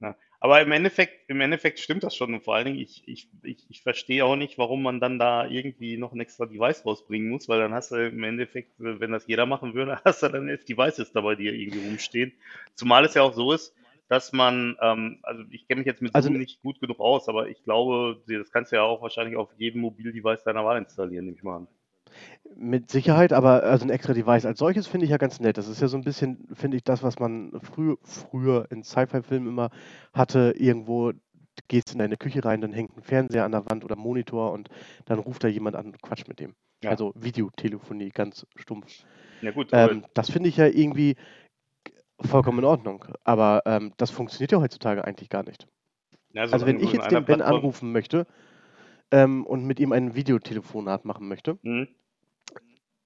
Ja. 0.00 0.16
Aber 0.40 0.60
im 0.60 0.72
Endeffekt, 0.72 1.30
im 1.30 1.40
Endeffekt 1.40 1.78
stimmt 1.78 2.02
das 2.02 2.16
schon. 2.16 2.34
Und 2.34 2.42
vor 2.42 2.56
allen 2.56 2.64
Dingen, 2.66 2.78
ich, 2.80 3.06
ich, 3.06 3.28
ich, 3.44 3.64
ich 3.68 3.82
verstehe 3.82 4.24
auch 4.24 4.34
nicht, 4.34 4.58
warum 4.58 4.82
man 4.82 4.98
dann 4.98 5.18
da 5.20 5.46
irgendwie 5.46 5.96
noch 5.96 6.12
ein 6.12 6.20
extra 6.20 6.46
Device 6.46 6.84
rausbringen 6.84 7.28
muss, 7.30 7.48
weil 7.48 7.60
dann 7.60 7.72
hast 7.72 7.92
du 7.92 8.08
im 8.08 8.24
Endeffekt, 8.24 8.72
wenn 8.78 9.12
das 9.12 9.26
jeder 9.28 9.46
machen 9.46 9.74
würde, 9.74 10.00
hast 10.04 10.22
du 10.24 10.28
dann 10.28 10.48
elf 10.48 10.64
Devices 10.64 11.12
dabei, 11.12 11.36
die 11.36 11.46
irgendwie 11.46 11.86
rumstehen. 11.86 12.32
Zumal 12.74 13.04
es 13.04 13.14
ja 13.14 13.22
auch 13.22 13.34
so 13.34 13.52
ist, 13.52 13.72
dass 14.08 14.32
man, 14.32 14.76
ähm, 14.82 15.20
also 15.22 15.44
ich 15.50 15.66
kenne 15.68 15.78
mich 15.78 15.86
jetzt 15.86 16.02
mit 16.02 16.14
Also- 16.14 16.28
Zoom 16.28 16.38
nicht 16.38 16.60
gut 16.60 16.80
genug 16.80 16.98
aus, 16.98 17.28
aber 17.28 17.48
ich 17.48 17.62
glaube, 17.62 18.20
das 18.26 18.50
kannst 18.50 18.72
du 18.72 18.76
ja 18.76 18.82
auch 18.82 19.00
wahrscheinlich 19.00 19.36
auf 19.36 19.48
jedem 19.56 19.80
Mobildevice 19.82 20.42
deiner 20.42 20.64
Wahl 20.64 20.78
installieren, 20.78 21.24
nehme 21.26 21.36
ich 21.36 21.42
mal 21.44 21.58
an. 21.58 21.68
Mit 22.54 22.90
Sicherheit, 22.90 23.32
aber 23.32 23.62
also 23.64 23.84
ein 23.84 23.90
extra 23.90 24.12
Device 24.12 24.44
als 24.44 24.58
solches 24.58 24.86
finde 24.86 25.04
ich 25.04 25.10
ja 25.10 25.16
ganz 25.16 25.40
nett. 25.40 25.56
Das 25.58 25.68
ist 25.68 25.80
ja 25.80 25.88
so 25.88 25.96
ein 25.96 26.04
bisschen, 26.04 26.46
finde 26.52 26.76
ich, 26.76 26.84
das, 26.84 27.02
was 27.02 27.18
man 27.18 27.52
früh, 27.62 27.96
früher 28.02 28.66
in 28.70 28.82
Sci-Fi-Filmen 28.82 29.48
immer 29.48 29.70
hatte. 30.12 30.54
Irgendwo 30.56 31.12
gehst 31.68 31.92
in 31.92 31.98
deine 31.98 32.16
Küche 32.16 32.44
rein, 32.44 32.60
dann 32.60 32.72
hängt 32.72 32.96
ein 32.96 33.02
Fernseher 33.02 33.44
an 33.44 33.52
der 33.52 33.68
Wand 33.70 33.84
oder 33.84 33.96
Monitor 33.96 34.52
und 34.52 34.68
dann 35.06 35.18
ruft 35.18 35.42
da 35.44 35.48
jemand 35.48 35.76
an 35.76 35.86
und 35.86 36.02
quatscht 36.02 36.28
mit 36.28 36.40
dem. 36.40 36.54
Ja. 36.84 36.90
Also 36.90 37.12
Videotelefonie, 37.16 38.10
ganz 38.10 38.46
stumpf. 38.56 39.04
Ja 39.40 39.50
gut, 39.50 39.68
Ähm, 39.72 40.04
das 40.14 40.30
finde 40.30 40.48
ich 40.48 40.56
ja 40.56 40.66
irgendwie 40.66 41.16
vollkommen 42.20 42.58
in 42.60 42.64
Ordnung. 42.64 43.04
Aber 43.24 43.62
ähm, 43.66 43.92
das 43.96 44.10
funktioniert 44.10 44.52
ja 44.52 44.60
heutzutage 44.60 45.04
eigentlich 45.04 45.28
gar 45.30 45.42
nicht. 45.44 45.66
Ja, 46.32 46.42
Also 46.42 46.58
solange 46.58 46.78
wenn 46.78 46.84
ich 46.84 46.90
du 46.90 46.96
jetzt 46.96 47.10
den 47.10 47.24
Ben 47.24 47.38
Plattform- 47.38 47.56
anrufen 47.56 47.92
möchte 47.92 48.26
ähm, 49.10 49.44
und 49.46 49.64
mit 49.64 49.80
ihm 49.80 49.92
ein 49.92 50.14
Videotelefonat 50.14 51.04
machen 51.04 51.28
möchte, 51.28 51.58
Mhm. 51.62 51.88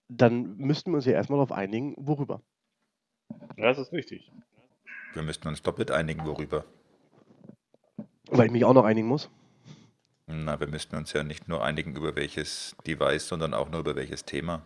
Dann 0.08 0.56
müssten 0.56 0.90
wir 0.90 0.96
uns 0.96 1.06
ja 1.06 1.12
erstmal 1.12 1.38
darauf 1.38 1.52
einigen, 1.52 1.94
worüber. 1.98 2.42
Ja, 3.56 3.66
das 3.66 3.78
ist 3.78 3.92
richtig. 3.92 4.30
Wir 5.14 5.22
müssten 5.22 5.48
uns 5.48 5.62
doppelt 5.62 5.90
einigen, 5.90 6.24
worüber. 6.26 6.64
Weil 8.28 8.46
ich 8.46 8.52
mich 8.52 8.64
auch 8.64 8.74
noch 8.74 8.84
einigen 8.84 9.08
muss. 9.08 9.30
Na, 10.26 10.58
wir 10.58 10.66
müssten 10.66 10.96
uns 10.96 11.12
ja 11.12 11.22
nicht 11.22 11.48
nur 11.48 11.64
einigen 11.64 11.94
über 11.94 12.16
welches 12.16 12.76
Device, 12.86 13.28
sondern 13.28 13.54
auch 13.54 13.70
nur 13.70 13.80
über 13.80 13.94
welches 13.94 14.24
Thema. 14.24 14.62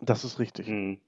Das 0.00 0.24
ist 0.24 0.38
richtig. 0.38 0.66
Mhm. 0.68 1.00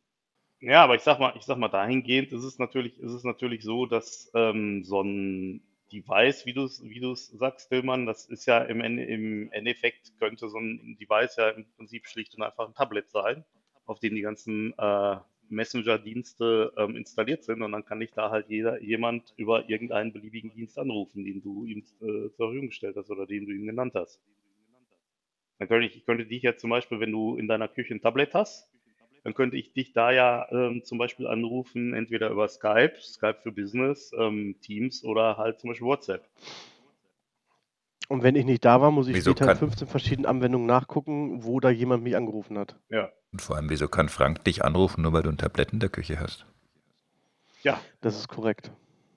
Ja, 0.61 0.85
aber 0.85 0.95
ich 0.95 1.03
sag 1.03 1.19
mal, 1.19 1.35
ich 1.37 1.43
sag 1.43 1.59
mal, 1.59 1.69
dahingehend 1.69 2.33
ist 2.33 2.45
es 2.45 2.59
natürlich, 2.59 2.99
ist 2.99 3.13
es 3.13 3.25
natürlich 3.25 3.63
so, 3.65 3.87
dass 3.87 4.31
ähm, 4.35 4.85
so 4.85 5.03
ein 5.03 5.63
Device, 5.93 6.47
wie 6.47 6.55
du 6.55 6.65
es, 6.65 6.83
wie 6.83 7.15
sagst, 7.15 7.69
Tillmann, 7.69 8.07
das 8.07 8.27
ist 8.27 8.47
ja 8.47 8.59
im, 8.63 8.81
im 8.81 9.53
Endeffekt 9.53 10.19
könnte 10.19 10.49
so 10.49 10.59
ein 10.59 10.97
Device 11.01 11.37
ja 11.37 11.51
im 11.51 11.67
Prinzip 11.77 12.07
schlicht 12.07 12.35
und 12.35 12.43
einfach 12.43 12.67
ein 12.67 12.75
Tablet 12.75 13.11
sein, 13.11 13.45
auf 13.87 14.01
dem 14.01 14.15
die 14.15 14.23
ganzen 14.23 14.75
äh, 14.79 15.17
Messenger-Dienste 15.51 16.73
ähm, 16.77 16.97
installiert 16.97 17.45
sind 17.45 17.63
und 17.63 17.73
dann 17.73 17.85
kann 17.85 18.01
dich 18.01 18.13
da 18.13 18.31
halt 18.31 18.49
jeder, 18.49 18.81
jemand 18.83 19.35
über 19.37 19.69
irgendeinen 19.69 20.13
beliebigen 20.13 20.51
Dienst 20.51 20.79
anrufen, 20.79 21.25
den 21.25 21.43
du 21.43 21.65
ihm 21.65 21.81
äh, 21.81 21.83
zur 21.83 22.31
Verfügung 22.37 22.69
gestellt 22.69 22.97
hast 22.97 23.11
oder 23.11 23.27
den 23.27 23.47
du 23.47 23.53
ihm 23.53 23.67
genannt 23.67 23.95
hast. 23.95 24.21
Dann 25.59 25.69
könnte 25.69 25.87
ich, 25.87 25.97
ich 25.97 26.05
könnte 26.05 26.27
dich 26.27 26.43
jetzt 26.43 26.61
zum 26.61 26.71
Beispiel, 26.71 27.01
wenn 27.01 27.13
du 27.13 27.37
in 27.37 27.47
deiner 27.47 27.69
Küche 27.69 27.95
ein 27.95 28.01
Tablet 28.01 28.35
hast, 28.35 28.69
dann 29.25 29.35
könnte 29.35 29.57
ich 29.57 29.73
dich 29.73 29.93
da 29.93 30.13
ja 30.13 30.47
ähm, 30.53 30.85
zum 30.85 30.99
Beispiel 30.99 31.27
anrufen, 31.27 31.95
entweder 31.95 32.31
über 32.31 32.47
Skype, 32.49 32.95
Skype 33.01 33.39
für 33.43 33.51
Business, 33.53 34.13
ähm, 34.19 34.57
Teams 34.61 35.03
oder 35.05 35.37
halt 35.39 35.59
zum 35.61 35.71
Beispiel 35.71 35.87
WhatsApp. 35.87 36.29
Und 38.09 38.23
wenn 38.23 38.37
ich 38.37 38.45
nicht 38.45 38.65
da 38.65 38.81
war, 38.81 38.91
muss 38.91 39.09
ich 39.09 39.17
Wieso 39.17 39.31
später 39.31 39.45
in 39.45 39.49
kann- 39.49 39.57
15 39.59 39.89
verschiedenen 39.89 40.27
Anwendungen 40.27 40.67
nachgucken, 40.67 41.43
wo 41.43 41.59
da 41.59 41.71
jemand 41.71 42.03
mich 42.05 42.15
angerufen 42.17 42.59
hat. 42.59 42.79
Ja. 42.91 43.11
Und 43.33 43.41
vor 43.41 43.57
allem, 43.57 43.71
wieso 43.71 43.89
kann 43.89 44.09
Frank 44.09 44.45
dich 44.45 44.63
anrufen, 44.65 45.03
nur 45.03 45.13
weil 45.15 45.23
du 45.23 45.31
ein 45.31 45.39
Tablett 45.39 45.73
in 45.73 45.81
der 45.81 45.89
Küche 45.89 46.21
hast? 46.21 46.47
Ja, 47.63 47.81
Das 48.03 48.15
ist 48.17 48.29
korrekt. 48.29 48.71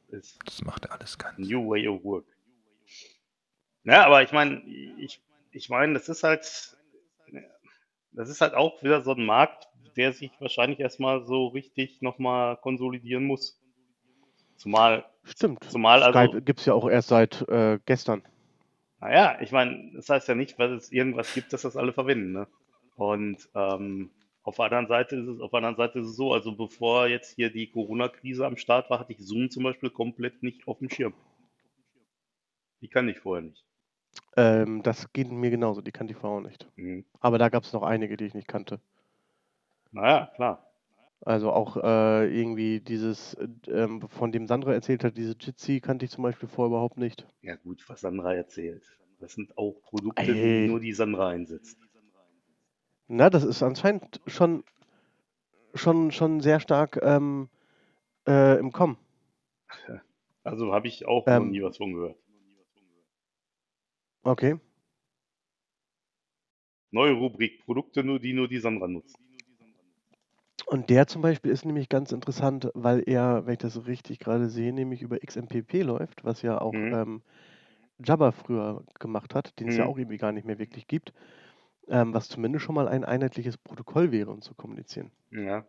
ist 0.08 0.40
Das 0.46 0.62
macht 0.64 0.86
er 0.86 0.94
alles 0.94 1.18
ganz. 1.18 1.38
New 1.38 1.70
Way 1.70 1.90
of 1.90 2.04
Work. 2.06 2.26
Ja, 3.84 4.06
aber 4.06 4.24
ich 4.24 4.32
meine, 4.32 4.62
ich, 4.98 5.22
ich 5.52 5.70
meine, 5.70 5.94
das 5.94 6.08
ist 6.08 6.24
halt, 6.24 6.78
das 8.14 8.30
ist 8.30 8.40
halt 8.42 8.54
auch 8.54 8.82
wieder 8.84 9.02
so 9.02 9.12
ein 9.14 9.26
Markt, 9.26 9.68
der 9.98 10.14
sich 10.14 10.32
wahrscheinlich 10.40 10.80
erstmal 10.80 11.26
so 11.26 11.48
richtig 11.48 12.02
nochmal 12.02 12.58
konsolidieren 12.58 13.26
muss. 13.26 13.60
Zumal, 14.56 15.06
Stimmt. 15.24 15.64
zumal 15.66 16.02
also, 16.04 16.18
Skype 16.18 16.42
gibt 16.42 16.60
es 16.60 16.66
ja 16.66 16.74
auch 16.74 16.90
erst 16.90 17.10
seit 17.10 17.48
äh, 17.50 17.80
gestern. 17.86 18.24
naja, 19.00 19.38
ich 19.42 19.52
meine, 19.52 19.92
das 19.94 20.10
heißt 20.10 20.28
ja 20.28 20.36
nicht, 20.36 20.58
weil 20.58 20.74
es 20.74 20.92
irgendwas 20.92 21.34
gibt, 21.34 21.54
dass 21.54 21.64
das 21.64 21.76
alle 21.76 21.94
verwenden, 21.94 22.32
ne? 22.32 22.48
Und 22.96 23.48
ähm, 23.54 24.10
auf 24.42 24.56
der 24.56 24.66
anderen 24.66 24.88
Seite 24.88 25.18
ist 25.18 25.28
es, 25.28 25.40
auf 25.40 25.52
der 25.52 25.58
anderen 25.58 25.76
Seite 25.76 26.00
ist 26.00 26.08
es 26.08 26.16
so, 26.16 26.34
also 26.34 26.56
bevor 26.56 27.08
jetzt 27.08 27.36
hier 27.36 27.52
die 27.52 27.70
Corona-Krise 27.70 28.46
am 28.46 28.58
Start 28.58 28.90
war, 28.90 29.00
hatte 29.00 29.14
ich 29.14 29.20
Zoom 29.20 29.52
zum 29.52 29.64
Beispiel 29.64 29.90
komplett 29.90 30.42
nicht 30.42 30.68
auf 30.68 30.80
dem 30.80 30.90
Schirm. 30.90 31.14
Die 32.82 32.88
kann 32.88 33.10
ich 33.10 33.20
vorher 33.20 33.44
nicht. 33.44 33.66
Ähm, 34.36 34.82
das 34.84 35.12
geht 35.14 35.32
mir 35.32 35.50
genauso, 35.50 35.82
die 35.82 35.92
kannte 35.92 36.14
ich 36.14 36.20
vorher 36.20 36.40
auch 36.40 36.48
nicht. 36.48 36.68
Mhm. 36.76 37.06
Aber 37.20 37.38
da 37.38 37.50
gab 37.50 37.64
es 37.64 37.74
noch 37.74 37.84
einige, 37.84 38.18
die 38.18 38.26
ich 38.26 38.34
nicht 38.34 38.48
kannte. 38.48 38.80
Naja, 39.92 40.32
klar. 40.36 40.64
Also 41.22 41.52
auch 41.52 41.78
äh, 41.78 42.28
irgendwie 42.28 42.80
dieses, 42.80 43.34
äh, 43.34 43.48
ähm, 43.68 44.02
von 44.08 44.32
dem 44.32 44.48
Sandra 44.48 44.74
erzählt 44.74 45.04
hat, 45.04 45.18
diese 45.18 45.36
Jitsi 45.40 45.82
kannte 45.82 46.06
ich 46.06 46.12
zum 46.12 46.24
Beispiel 46.24 46.48
vorher 46.48 46.70
überhaupt 46.70 46.98
nicht. 46.98 47.28
Ja 47.42 47.56
gut, 47.56 47.84
was 47.90 48.02
Sandra 48.02 48.34
erzählt. 48.34 48.84
Das 49.20 49.34
sind 49.34 49.58
auch 49.58 49.82
Produkte, 49.82 50.22
Ey. 50.22 50.62
die 50.62 50.68
nur 50.68 50.80
die 50.80 50.94
Sandra 50.94 51.30
einsetzt. 51.30 51.78
Na, 53.08 53.30
das 53.30 53.44
ist 53.44 53.64
anscheinend 53.64 54.22
schon, 54.28 54.64
schon, 55.74 56.12
schon 56.12 56.42
sehr 56.42 56.60
stark 56.60 57.00
ähm, 57.02 57.50
äh, 58.28 58.60
im 58.60 58.72
Kommen. 58.72 58.98
Also 60.44 60.72
habe 60.72 60.88
ich 60.88 61.06
auch 61.06 61.26
noch 61.26 61.34
Ähm. 61.34 61.52
nie 61.52 61.62
was 61.62 61.76
von 61.76 61.92
gehört. 61.92 62.16
Okay. 64.24 64.58
Neue 66.92 67.12
Rubrik, 67.12 67.66
Produkte, 67.66 68.02
nur 68.02 68.18
die 68.18 68.32
nur 68.32 68.48
die 68.48 68.60
Sandra 68.60 68.88
nutzt. 68.88 69.18
Und 70.66 70.90
der 70.90 71.08
zum 71.08 71.22
Beispiel 71.22 71.52
ist 71.52 71.66
nämlich 71.66 71.90
ganz 71.90 72.12
interessant, 72.12 72.70
weil 72.74 73.04
er, 73.08 73.46
wenn 73.46 73.54
ich 73.54 73.60
das 73.60 73.86
richtig 73.86 74.20
gerade 74.20 74.50
sehe, 74.50 74.72
nämlich 74.74 75.02
über 75.02 75.22
XMPP 75.24 75.82
läuft, 75.84 76.24
was 76.26 76.42
ja 76.42 76.60
auch 76.62 76.74
Mhm. 76.74 76.92
ähm, 76.92 77.22
Jabba 78.00 78.32
früher 78.34 78.84
gemacht 79.00 79.36
hat, 79.36 79.60
den 79.60 79.70
es 79.70 79.78
ja 79.78 79.86
Mhm. 79.86 79.88
auch 79.88 79.98
irgendwie 79.98 80.18
gar 80.18 80.32
nicht 80.34 80.46
mehr 80.46 80.60
wirklich 80.60 80.88
gibt, 80.88 81.14
ähm, 81.90 82.14
was 82.14 82.30
zumindest 82.30 82.66
schon 82.66 82.76
mal 82.76 82.88
ein 82.90 83.06
einheitliches 83.06 83.58
Protokoll 83.58 84.12
wäre, 84.12 84.32
um 84.32 84.42
zu 84.42 84.56
kommunizieren 84.56 85.12
Ja. 85.32 85.68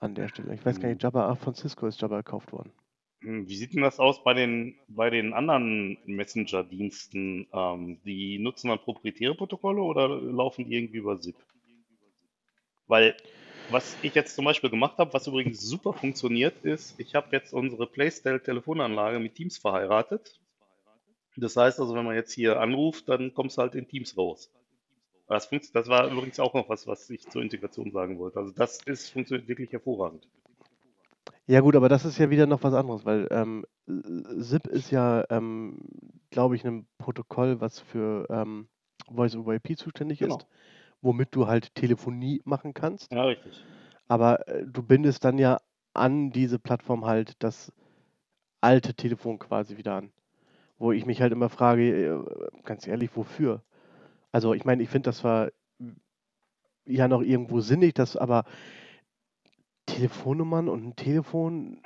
an 0.00 0.14
der 0.14 0.28
Stelle. 0.28 0.52
Ich 0.52 0.66
weiß 0.66 0.80
gar 0.80 0.90
Mhm. 0.90 0.90
nicht, 0.90 1.02
Jabba, 1.02 1.30
ach, 1.30 1.38
von 1.38 1.54
Cisco 1.54 1.86
ist 1.86 1.98
Jabba 2.02 2.18
gekauft 2.18 2.52
worden. 2.52 2.74
Hm, 3.22 3.48
Wie 3.48 3.56
sieht 3.56 3.74
denn 3.74 3.82
das 3.82 3.98
aus 3.98 4.22
bei 4.22 4.32
den, 4.34 4.76
bei 4.86 5.10
den 5.10 5.32
anderen 5.32 5.98
Messenger-Diensten? 6.04 7.48
Ähm, 7.52 8.00
die 8.04 8.38
nutzen 8.38 8.68
dann 8.68 8.78
proprietäre 8.80 9.34
Protokolle 9.34 9.82
oder 9.82 10.08
laufen 10.08 10.66
die 10.66 10.76
irgendwie 10.76 10.98
über 10.98 11.16
SIP? 11.20 11.42
Weil, 12.86 13.16
was 13.72 13.96
ich 14.02 14.14
jetzt 14.14 14.34
zum 14.34 14.44
Beispiel 14.44 14.70
gemacht 14.70 14.98
habe, 14.98 15.12
was 15.12 15.26
übrigens 15.26 15.60
super 15.60 15.92
funktioniert, 15.92 16.64
ist, 16.64 16.98
ich 16.98 17.14
habe 17.14 17.28
jetzt 17.32 17.52
unsere 17.52 17.86
Playstyle-Telefonanlage 17.86 19.18
mit 19.18 19.34
Teams 19.34 19.58
verheiratet. 19.58 20.38
Das 21.36 21.56
heißt 21.56 21.80
also, 21.80 21.94
wenn 21.94 22.04
man 22.04 22.14
jetzt 22.14 22.32
hier 22.32 22.60
anruft, 22.60 23.08
dann 23.08 23.32
kommst 23.34 23.56
du 23.56 23.62
halt 23.62 23.74
in 23.74 23.88
Teams 23.88 24.16
raus. 24.16 24.50
Das, 25.28 25.48
das 25.48 25.88
war 25.88 26.10
übrigens 26.10 26.38
auch 26.40 26.52
noch 26.52 26.68
was, 26.68 26.86
was 26.86 27.08
ich 27.08 27.26
zur 27.28 27.42
Integration 27.42 27.90
sagen 27.90 28.18
wollte. 28.18 28.38
Also 28.38 28.52
das 28.52 28.82
ist, 28.82 29.10
funktioniert 29.10 29.48
wirklich 29.48 29.72
hervorragend. 29.72 30.28
Ja 31.46 31.60
gut, 31.60 31.74
aber 31.74 31.88
das 31.88 32.04
ist 32.04 32.18
ja 32.18 32.30
wieder 32.30 32.46
noch 32.46 32.62
was 32.62 32.74
anderes, 32.74 33.04
weil 33.04 33.28
ähm, 33.30 33.64
SIP 33.86 34.66
ist 34.66 34.90
ja, 34.90 35.24
ähm, 35.30 35.78
glaube 36.30 36.56
ich, 36.56 36.64
ein 36.66 36.86
Protokoll, 36.98 37.60
was 37.60 37.80
für 37.80 38.26
ähm, 38.30 38.68
Voice 39.10 39.34
over 39.34 39.54
IP 39.54 39.78
zuständig 39.78 40.18
Genau. 40.18 40.36
ist, 40.36 40.46
womit 41.02 41.34
du 41.34 41.46
halt 41.46 41.74
Telefonie 41.74 42.40
machen 42.44 42.72
kannst. 42.74 43.12
Ja, 43.12 43.24
richtig. 43.24 43.62
Aber 44.08 44.46
äh, 44.48 44.64
du 44.66 44.82
bindest 44.82 45.24
dann 45.24 45.38
ja 45.38 45.60
an 45.94 46.30
diese 46.30 46.58
Plattform 46.58 47.04
halt 47.04 47.34
das 47.40 47.72
alte 48.60 48.94
Telefon 48.94 49.38
quasi 49.38 49.76
wieder 49.76 49.94
an. 49.96 50.12
Wo 50.78 50.92
ich 50.92 51.04
mich 51.04 51.20
halt 51.20 51.32
immer 51.32 51.48
frage, 51.48 52.06
äh, 52.06 52.20
ganz 52.64 52.86
ehrlich, 52.86 53.10
wofür? 53.14 53.62
Also 54.32 54.54
ich 54.54 54.64
meine, 54.64 54.82
ich 54.82 54.88
finde 54.88 55.10
das 55.10 55.18
zwar 55.18 55.50
ja 56.86 57.08
noch 57.08 57.22
irgendwo 57.22 57.60
sinnig, 57.60 57.94
dass 57.94 58.16
aber 58.16 58.44
Telefonnummern 59.86 60.68
und 60.68 60.84
ein 60.86 60.96
Telefon, 60.96 61.82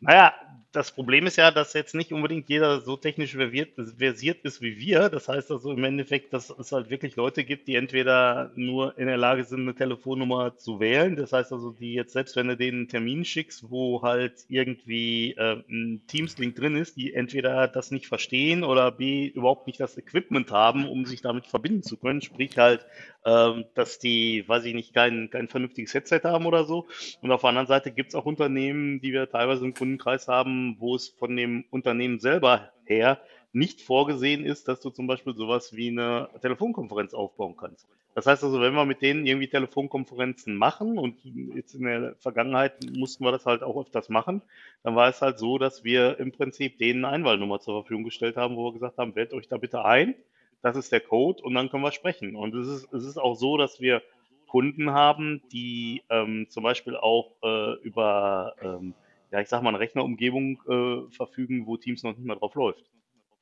Naja, 0.00 0.32
das 0.72 0.92
Problem 0.92 1.26
ist 1.26 1.36
ja, 1.36 1.50
dass 1.50 1.72
jetzt 1.72 1.94
nicht 1.94 2.12
unbedingt 2.12 2.50
jeder 2.50 2.82
so 2.82 2.96
technisch 2.96 3.34
versiert, 3.34 4.44
ist 4.44 4.60
wie 4.60 4.78
wir. 4.78 5.08
Das 5.08 5.26
heißt 5.26 5.50
also 5.50 5.72
im 5.72 5.82
Endeffekt, 5.82 6.34
dass 6.34 6.50
es 6.50 6.72
halt 6.72 6.90
wirklich 6.90 7.16
Leute 7.16 7.44
gibt, 7.44 7.68
die 7.68 7.76
entweder 7.76 8.52
nur 8.54 8.96
in 8.98 9.06
der 9.06 9.16
Lage 9.16 9.44
sind, 9.44 9.62
eine 9.62 9.74
Telefonnummer 9.74 10.56
zu 10.56 10.78
wählen. 10.78 11.16
Das 11.16 11.32
heißt 11.32 11.52
also, 11.52 11.70
die 11.70 11.94
jetzt, 11.94 12.12
selbst 12.12 12.36
wenn 12.36 12.48
du 12.48 12.56
denen 12.56 12.80
einen 12.80 12.88
Termin 12.88 13.24
schickst, 13.24 13.70
wo 13.70 14.02
halt 14.02 14.44
irgendwie 14.48 15.32
äh, 15.38 15.62
ein 15.70 16.02
Teams-Link 16.06 16.54
drin 16.56 16.76
ist, 16.76 16.96
die 16.96 17.14
entweder 17.14 17.66
das 17.66 17.90
nicht 17.90 18.06
verstehen 18.06 18.62
oder 18.62 18.90
B, 18.90 19.26
überhaupt 19.26 19.68
nicht 19.68 19.80
das 19.80 19.96
Equipment 19.96 20.50
haben, 20.50 20.86
um 20.86 21.06
sich 21.06 21.22
damit 21.22 21.46
verbinden 21.46 21.82
zu 21.82 21.96
können. 21.96 22.20
Sprich 22.20 22.58
halt, 22.58 22.84
ähm, 23.24 23.64
dass 23.74 23.98
die, 23.98 24.44
weiß 24.46 24.64
ich 24.64 24.74
nicht, 24.74 24.94
kein, 24.94 25.30
kein 25.30 25.48
vernünftiges 25.48 25.94
Headset 25.94 26.20
haben 26.24 26.46
oder 26.46 26.64
so. 26.64 26.86
Und 27.20 27.32
auf 27.32 27.40
der 27.40 27.50
anderen 27.50 27.66
Seite 27.66 27.90
gibt 27.90 28.10
es 28.10 28.14
auch 28.14 28.26
Unternehmen, 28.26 29.00
die 29.00 29.12
wir 29.12 29.28
teilweise 29.28 29.64
im 29.64 29.74
Kundenkreis 29.74 30.28
haben, 30.28 30.57
wo 30.78 30.94
es 30.94 31.08
von 31.08 31.36
dem 31.36 31.64
Unternehmen 31.70 32.20
selber 32.20 32.72
her 32.84 33.20
nicht 33.52 33.80
vorgesehen 33.80 34.44
ist, 34.44 34.68
dass 34.68 34.80
du 34.80 34.90
zum 34.90 35.06
Beispiel 35.06 35.34
sowas 35.34 35.74
wie 35.74 35.88
eine 35.88 36.28
Telefonkonferenz 36.40 37.14
aufbauen 37.14 37.56
kannst. 37.56 37.86
Das 38.14 38.26
heißt 38.26 38.42
also, 38.42 38.60
wenn 38.60 38.74
wir 38.74 38.84
mit 38.84 39.00
denen 39.00 39.26
irgendwie 39.26 39.48
Telefonkonferenzen 39.48 40.56
machen 40.56 40.98
und 40.98 41.16
jetzt 41.54 41.74
in 41.74 41.84
der 41.84 42.16
Vergangenheit 42.16 42.74
mussten 42.96 43.24
wir 43.24 43.30
das 43.30 43.46
halt 43.46 43.62
auch 43.62 43.80
öfters 43.80 44.08
machen, 44.08 44.42
dann 44.82 44.96
war 44.96 45.08
es 45.08 45.22
halt 45.22 45.38
so, 45.38 45.56
dass 45.56 45.84
wir 45.84 46.18
im 46.18 46.32
Prinzip 46.32 46.78
denen 46.78 47.04
eine 47.04 47.14
Einwahlnummer 47.14 47.60
zur 47.60 47.82
Verfügung 47.82 48.04
gestellt 48.04 48.36
haben, 48.36 48.56
wo 48.56 48.66
wir 48.66 48.72
gesagt 48.72 48.98
haben, 48.98 49.14
wählt 49.14 49.32
euch 49.32 49.48
da 49.48 49.56
bitte 49.56 49.84
ein, 49.84 50.14
das 50.62 50.76
ist 50.76 50.90
der 50.90 51.00
Code 51.00 51.42
und 51.42 51.54
dann 51.54 51.70
können 51.70 51.84
wir 51.84 51.92
sprechen. 51.92 52.34
Und 52.34 52.54
es 52.54 52.66
ist, 52.66 52.92
es 52.92 53.04
ist 53.04 53.18
auch 53.18 53.34
so, 53.34 53.56
dass 53.56 53.80
wir 53.80 54.02
Kunden 54.48 54.90
haben, 54.90 55.42
die 55.52 56.02
ähm, 56.10 56.46
zum 56.48 56.64
Beispiel 56.64 56.96
auch 56.96 57.30
äh, 57.42 57.74
über, 57.82 58.54
ähm, 58.62 58.94
ja, 59.30 59.40
ich 59.40 59.48
sag 59.48 59.62
mal, 59.62 59.70
eine 59.70 59.78
Rechnerumgebung 59.80 60.60
äh, 60.68 61.10
verfügen, 61.14 61.66
wo 61.66 61.76
Teams 61.76 62.02
noch 62.02 62.16
nicht 62.16 62.24
mal 62.26 62.36
drauf 62.36 62.54
läuft. 62.54 62.84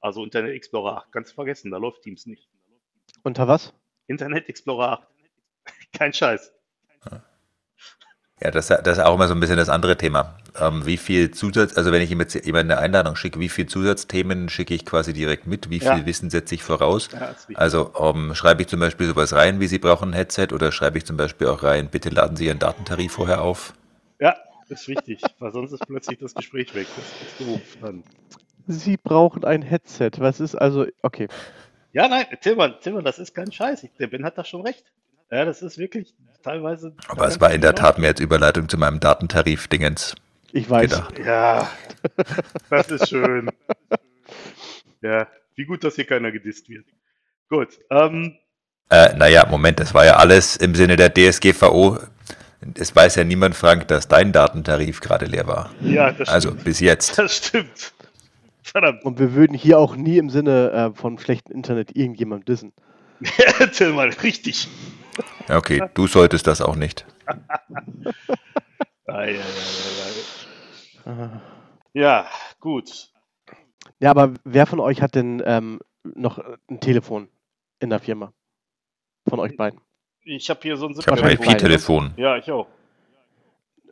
Also 0.00 0.24
Internet 0.24 0.52
Explorer 0.54 0.98
8 0.98 1.12
kannst 1.12 1.30
du 1.32 1.34
vergessen, 1.34 1.70
da 1.70 1.78
läuft 1.78 2.02
Teams 2.02 2.26
nicht. 2.26 2.48
unter 3.22 3.48
was? 3.48 3.72
Internet 4.06 4.48
Explorer 4.48 4.92
8. 4.92 5.08
Kein 5.92 6.12
Scheiß. 6.12 6.52
Ja, 8.42 8.50
das, 8.50 8.66
das 8.66 8.98
ist 8.98 9.02
auch 9.02 9.14
immer 9.14 9.28
so 9.28 9.34
ein 9.34 9.40
bisschen 9.40 9.56
das 9.56 9.70
andere 9.70 9.96
Thema. 9.96 10.36
ähm, 10.60 10.84
wie 10.84 10.98
viel 10.98 11.30
Zusatz, 11.30 11.78
also 11.78 11.90
wenn 11.90 12.02
ich 12.02 12.10
ihm 12.10 12.20
jetzt 12.20 12.34
jemand 12.34 12.70
eine 12.70 12.78
Einladung 12.78 13.16
schicke, 13.16 13.40
wie 13.40 13.48
viel 13.48 13.64
Zusatzthemen 13.66 14.50
schicke 14.50 14.74
ich 14.74 14.84
quasi 14.84 15.14
direkt 15.14 15.46
mit? 15.46 15.70
Wie 15.70 15.80
viel 15.80 15.88
Ja. 15.88 16.04
Wissen 16.06 16.28
setze 16.28 16.54
ich 16.54 16.62
voraus? 16.62 17.08
Ja. 17.12 17.34
Also 17.54 17.94
ähm, 17.98 18.34
schreibe 18.34 18.60
ich 18.60 18.68
zum 18.68 18.78
Beispiel 18.80 19.06
sowas 19.06 19.32
rein, 19.32 19.58
wie 19.60 19.66
Sie 19.68 19.78
brauchen 19.78 20.10
ein 20.10 20.12
Headset 20.12 20.48
oder 20.52 20.70
schreibe 20.70 20.98
ich 20.98 21.06
zum 21.06 21.16
Beispiel 21.16 21.46
auch 21.46 21.62
rein, 21.62 21.88
bitte 21.88 22.10
laden 22.10 22.36
Sie 22.36 22.44
Ihren 22.46 22.58
Datentarif 22.58 23.12
vorher 23.12 23.40
auf? 23.40 23.72
Ja, 24.20 24.36
ist 24.70 24.88
wichtig, 24.88 25.20
weil 25.38 25.52
sonst 25.52 25.72
ist 25.72 25.86
plötzlich 25.86 26.18
das 26.18 26.34
Gespräch 26.34 26.74
weg. 26.74 26.86
Das 26.96 27.28
ist 27.28 27.40
doof 27.40 27.76
dann. 27.80 28.02
Sie 28.68 28.96
brauchen 28.96 29.44
ein 29.44 29.62
Headset. 29.62 30.10
Was 30.18 30.40
ist 30.40 30.54
also. 30.54 30.86
Okay. 31.02 31.28
Ja, 31.92 32.08
nein, 32.08 32.26
Tillmann, 32.40 32.74
Tillmann, 32.80 33.04
das 33.04 33.18
ist 33.18 33.34
kein 33.34 33.50
Scheiß. 33.52 33.84
Ich, 33.84 33.90
der 33.98 34.08
Ben 34.08 34.24
hat 34.24 34.36
da 34.36 34.44
schon 34.44 34.62
recht. 34.62 34.84
Ja, 35.30 35.44
das 35.44 35.62
ist 35.62 35.78
wirklich 35.78 36.14
teilweise. 36.42 36.94
Aber 37.08 37.26
es 37.26 37.40
war 37.40 37.52
in 37.52 37.60
der 37.60 37.74
Tat 37.74 37.98
mehr 37.98 38.10
als 38.10 38.20
Überleitung 38.20 38.68
zu 38.68 38.76
meinem 38.76 39.00
Datentarif-Dingens 39.00 40.14
Ich 40.52 40.68
weiß. 40.68 40.90
gedacht. 40.90 41.18
Ja, 41.18 41.70
das 42.70 42.88
ist 42.90 43.08
schön. 43.08 43.50
Ja, 45.00 45.26
wie 45.54 45.64
gut, 45.64 45.84
dass 45.84 45.94
hier 45.96 46.04
keiner 46.06 46.30
gedisst 46.32 46.68
wird. 46.68 46.86
Gut, 47.48 47.78
ähm, 47.90 48.36
Äh, 48.90 49.14
naja, 49.16 49.46
Moment, 49.48 49.80
das 49.80 49.94
war 49.94 50.04
ja 50.04 50.16
alles 50.16 50.56
im 50.56 50.74
Sinne 50.74 50.96
der 50.96 51.12
DSGVO. 51.12 51.98
Es 52.74 52.94
weiß 52.96 53.16
ja 53.16 53.24
niemand, 53.24 53.54
Frank, 53.54 53.86
dass 53.88 54.08
dein 54.08 54.32
Datentarif 54.32 55.00
gerade 55.00 55.26
leer 55.26 55.46
war. 55.46 55.70
ja, 55.82 56.10
das 56.12 56.28
Also 56.28 56.48
stimmt. 56.50 56.64
bis 56.64 56.80
jetzt. 56.80 57.18
Das 57.18 57.36
stimmt. 57.36 57.92
Verdammt. 58.62 59.04
Und 59.04 59.18
wir 59.18 59.34
würden 59.34 59.54
hier 59.54 59.78
auch 59.78 59.94
nie 59.94 60.18
im 60.18 60.28
Sinne 60.30 60.70
äh, 60.72 60.98
von 60.98 61.18
schlechtem 61.18 61.54
Internet 61.54 61.94
irgendjemand 61.96 62.48
dissen. 62.48 62.72
Tillmann, 63.72 64.10
richtig. 64.22 64.68
Ja, 65.48 65.56
Okay, 65.58 65.82
du 65.94 66.06
solltest 66.06 66.46
das 66.46 66.60
auch 66.60 66.76
nicht. 66.76 67.06
Ei, 69.06 69.38
ei. 71.06 71.30
Ja, 71.94 72.26
gut. 72.60 73.10
Ja, 74.00 74.10
aber 74.10 74.34
wer 74.44 74.66
von 74.66 74.80
euch 74.80 75.00
hat 75.00 75.14
denn 75.14 75.42
ähm, 75.46 75.78
noch 76.02 76.38
ein 76.68 76.80
Telefon 76.80 77.28
in 77.78 77.90
der 77.90 78.00
Firma? 78.00 78.32
Von 79.28 79.38
euch 79.40 79.56
beiden. 79.56 79.80
Ich 80.28 80.50
habe 80.50 80.58
hier 80.62 80.76
so 80.76 80.88
ein 80.88 80.94
Ich 80.98 81.06
habe 81.06 81.22
ein 81.22 81.30
IP-Telefon. 81.30 82.12
Ja, 82.16 82.36
ich 82.36 82.50
auch. 82.50 82.66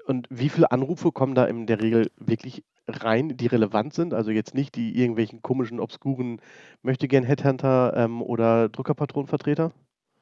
Und 0.07 0.27
wie 0.31 0.49
viele 0.49 0.71
Anrufe 0.73 1.13
kommen 1.13 1.35
da 1.37 1.45
in 1.45 1.67
der 1.67 1.81
Regel 1.81 2.11
wirklich 2.19 2.65
rein, 2.89 3.37
die 3.37 3.47
relevant 3.47 3.95
sind? 3.95 4.13
Also 4.13 4.33
jetzt 4.33 4.53
nicht 4.53 4.75
die 4.75 4.99
irgendwelchen 4.99 5.43
komischen, 5.43 5.79
obskuren 5.79 6.41
Möchtegern 6.83 7.23
Headhunter 7.23 7.95
ähm, 7.97 8.21
oder 8.21 8.69
Druckerpatronenvertreter? 8.69 9.71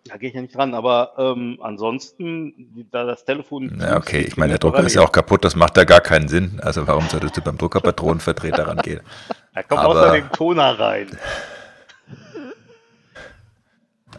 Da 0.05 0.17
gehe 0.19 0.29
ich 0.29 0.35
ja 0.35 0.43
nicht 0.43 0.55
dran, 0.55 0.75
aber 0.75 1.15
ähm, 1.17 1.59
ansonsten, 1.63 2.87
da 2.91 3.05
das 3.05 3.25
Telefon. 3.25 3.79
Ja, 3.81 3.97
okay, 3.97 4.21
ich 4.21 4.37
meine, 4.37 4.51
der 4.53 4.59
Drucker 4.59 4.83
ist 4.83 4.95
ja 4.95 5.01
auch 5.03 5.13
kaputt, 5.13 5.45
das 5.45 5.57
macht 5.57 5.77
ja 5.79 5.85
gar 5.85 6.01
keinen 6.01 6.29
Sinn. 6.29 6.61
Also 6.63 6.87
warum 6.87 7.09
solltest 7.09 7.37
du 7.39 7.41
beim 7.41 7.57
Druckerpatronenvertreter 7.57 8.67
rangehen? 8.67 9.01
Da 9.55 9.63
kommt 9.69 9.81
aber- 9.81 9.89
außerdem 9.89 10.31
Toner 10.33 10.79
rein. 10.79 11.07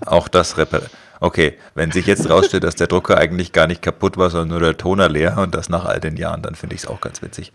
Auch 0.05 0.27
das 0.27 0.57
reparieren. 0.57 0.89
Okay, 1.23 1.57
wenn 1.73 1.89
sich 1.89 2.05
jetzt 2.05 2.29
rausstellt, 2.29 2.65
dass 2.65 2.75
der 2.75 2.87
Drucker 2.87 3.17
eigentlich 3.17 3.53
gar 3.53 3.65
nicht 3.65 3.81
kaputt 3.81 4.17
war, 4.17 4.29
sondern 4.29 4.49
nur 4.49 4.59
der 4.59 4.75
Toner 4.75 5.07
leer 5.07 5.37
und 5.37 5.55
das 5.55 5.69
nach 5.69 5.85
all 5.85 6.01
den 6.01 6.17
Jahren, 6.17 6.41
dann 6.41 6.53
finde 6.53 6.75
ich 6.75 6.81
es 6.81 6.87
auch 6.87 6.99
ganz 6.99 7.21
witzig. 7.21 7.53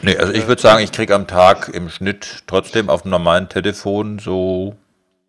Nee, 0.00 0.16
also 0.16 0.32
ich 0.32 0.48
würde 0.48 0.62
sagen, 0.62 0.82
ich 0.82 0.90
kriege 0.90 1.14
am 1.14 1.26
Tag 1.26 1.68
im 1.68 1.90
Schnitt 1.90 2.44
trotzdem 2.46 2.88
auf 2.88 3.02
dem 3.02 3.10
normalen 3.10 3.50
Telefon 3.50 4.18
so 4.18 4.74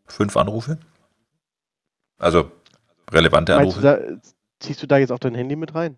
fünf 0.08 0.38
Anrufe. 0.38 0.78
Also 2.18 2.50
relevante 3.12 3.56
Meinst 3.58 3.76
du, 3.76 3.88
Anrufe. 3.90 4.20
da, 4.22 4.30
ziehst 4.62 4.82
du 4.82 4.88
da 4.88 4.98
jetzt 4.98 5.12
auch 5.12 5.20
dein 5.20 5.36
Handy 5.36 5.58
mit 5.58 5.76
rein? 5.76 5.98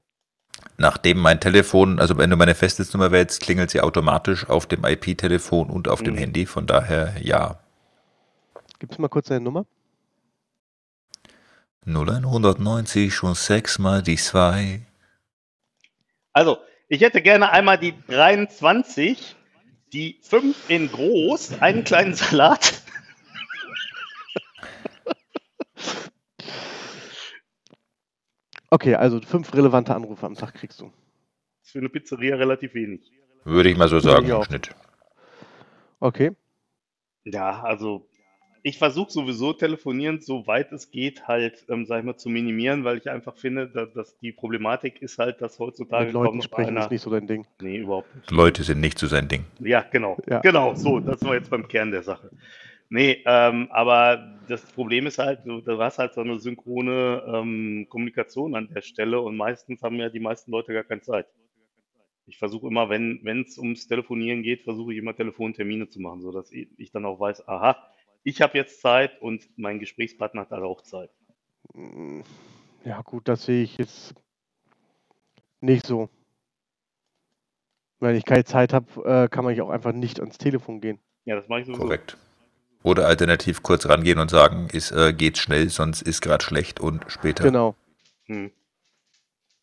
Nachdem 0.79 1.19
mein 1.19 1.39
Telefon, 1.39 1.99
also 1.99 2.17
wenn 2.17 2.31
du 2.31 2.37
meine 2.37 2.55
Festnetznummer 2.55 3.11
wählst, 3.11 3.39
klingelt 3.41 3.69
sie 3.69 3.81
automatisch 3.81 4.49
auf 4.49 4.65
dem 4.65 4.83
IP-Telefon 4.83 5.69
und 5.69 5.87
auf 5.87 6.01
dem 6.01 6.15
Mhm. 6.15 6.19
Handy. 6.19 6.45
Von 6.47 6.65
daher 6.65 7.13
ja. 7.21 7.59
Gibst 8.79 8.97
du 8.97 9.01
mal 9.03 9.09
kurz 9.09 9.27
deine 9.27 9.41
Nummer? 9.41 9.65
0190 11.85 13.23
und 13.23 13.35
6 13.35 13.79
mal 13.79 14.01
die 14.01 14.15
2. 14.15 14.81
Also, 16.33 16.57
ich 16.87 17.01
hätte 17.01 17.21
gerne 17.21 17.51
einmal 17.51 17.77
die 17.77 17.93
23, 18.07 19.35
die 19.91 20.19
5 20.21 20.69
in 20.69 20.91
groß, 20.91 21.61
einen 21.61 21.83
kleinen 21.83 22.13
Salat. 22.13 22.81
Okay, 28.73 28.95
also 28.95 29.21
fünf 29.21 29.53
relevante 29.53 29.93
Anrufe 29.93 30.25
am 30.25 30.33
Tag 30.33 30.55
kriegst 30.55 30.81
du. 30.81 30.85
Das 30.85 31.67
ist 31.67 31.71
für 31.73 31.77
eine 31.77 31.89
Pizzeria 31.89 32.37
relativ 32.37 32.73
wenig. 32.73 33.11
Würde 33.43 33.69
ich 33.69 33.77
mal 33.77 33.87
so 33.87 33.99
sagen 33.99 34.27
im. 34.27 34.43
Schnitt. 34.45 34.71
Okay. 35.99 36.31
Ja, 37.23 37.61
also 37.61 38.09
ich 38.65 38.77
versuche 38.77 39.11
sowieso 39.11 39.51
telefonierend, 39.51 40.23
so 40.23 40.47
weit 40.47 40.71
es 40.71 40.89
geht, 40.89 41.27
halt, 41.27 41.65
ähm, 41.67 41.85
sag 41.85 41.99
ich 41.99 42.05
mal, 42.05 42.15
zu 42.15 42.29
minimieren, 42.29 42.85
weil 42.85 42.97
ich 42.97 43.09
einfach 43.09 43.35
finde, 43.35 43.67
dass, 43.67 43.91
dass 43.91 44.17
die 44.19 44.31
Problematik 44.31 45.01
ist 45.01 45.19
halt, 45.19 45.41
dass 45.41 45.59
heutzutage 45.59 46.05
Mit 46.05 46.13
Leuten 46.13 46.41
sprechen 46.41 46.69
einer. 46.69 46.85
ist 46.85 46.91
nicht 46.91 47.01
so 47.01 47.11
dein 47.11 47.27
Ding. 47.27 47.45
Nee, 47.61 47.79
überhaupt 47.79 48.15
nicht. 48.15 48.31
Leute 48.31 48.63
sind 48.63 48.79
nicht 48.79 48.97
so 48.97 49.07
sein 49.07 49.27
Ding. 49.27 49.43
Ja, 49.59 49.81
genau. 49.91 50.17
Ja. 50.29 50.39
Genau, 50.39 50.75
so, 50.75 51.01
das 51.01 51.21
wir 51.21 51.33
jetzt 51.33 51.49
beim 51.49 51.67
Kern 51.67 51.91
der 51.91 52.03
Sache. 52.03 52.29
Nee, 52.89 53.21
ähm, 53.25 53.67
aber 53.69 54.37
das 54.47 54.61
Problem 54.61 55.07
ist 55.07 55.17
halt, 55.17 55.41
du, 55.45 55.59
du 55.59 55.77
hast 55.79 55.99
halt 55.99 56.13
so 56.13 56.21
eine 56.21 56.39
synchrone 56.39 57.21
ähm, 57.27 57.87
Kommunikation 57.89 58.55
an 58.55 58.69
der 58.73 58.81
Stelle 58.81 59.19
und 59.19 59.35
meistens 59.35 59.83
haben 59.83 59.97
ja 59.97 60.07
die 60.07 60.21
meisten 60.21 60.51
Leute 60.51 60.73
gar 60.73 60.83
keine 60.83 61.01
Zeit. 61.01 61.27
Ich 62.27 62.37
versuche 62.37 62.67
immer, 62.67 62.89
wenn 62.89 63.19
wenn 63.23 63.41
es 63.41 63.57
ums 63.57 63.87
Telefonieren 63.87 64.43
geht, 64.43 64.61
versuche 64.61 64.93
ich 64.93 64.99
immer 64.99 65.13
Telefontermine 65.13 65.89
zu 65.89 65.99
machen, 65.99 66.21
sodass 66.21 66.49
ich 66.53 66.91
dann 66.93 67.05
auch 67.05 67.19
weiß, 67.19 67.45
aha, 67.49 67.75
ich 68.23 68.41
habe 68.41 68.57
jetzt 68.57 68.81
Zeit 68.81 69.21
und 69.21 69.47
mein 69.57 69.79
Gesprächspartner 69.79 70.41
hat 70.41 70.51
halt 70.51 70.63
auch 70.63 70.81
Zeit. 70.81 71.11
Mm, 71.73 72.21
Ja, 72.85 73.01
gut, 73.01 73.27
das 73.27 73.45
sehe 73.45 73.63
ich 73.63 73.77
jetzt 73.77 74.13
nicht 75.61 75.85
so. 75.85 76.09
Wenn 77.99 78.15
ich 78.15 78.25
keine 78.25 78.43
Zeit 78.43 78.73
habe, 78.73 78.87
äh, 79.05 79.29
kann 79.29 79.45
man 79.45 79.55
ja 79.55 79.63
auch 79.63 79.69
einfach 79.69 79.93
nicht 79.93 80.19
ans 80.19 80.37
Telefon 80.37 80.81
gehen. 80.81 80.99
Ja, 81.25 81.35
das 81.37 81.47
mache 81.47 81.61
ich 81.61 81.65
sowieso. 81.67 81.83
Korrekt. 81.83 82.17
Oder 82.83 83.07
alternativ 83.07 83.63
kurz 83.63 83.87
rangehen 83.87 84.19
und 84.19 84.29
sagen, 84.29 84.67
ist, 84.69 84.91
äh, 84.91 85.13
geht's 85.13 85.39
schnell, 85.39 85.69
sonst 85.69 86.01
ist 86.01 86.19
gerade 86.19 86.43
schlecht 86.43 86.81
und 86.81 87.05
später. 87.07 87.45
Genau. 87.45 87.75
Hm. 88.25 88.51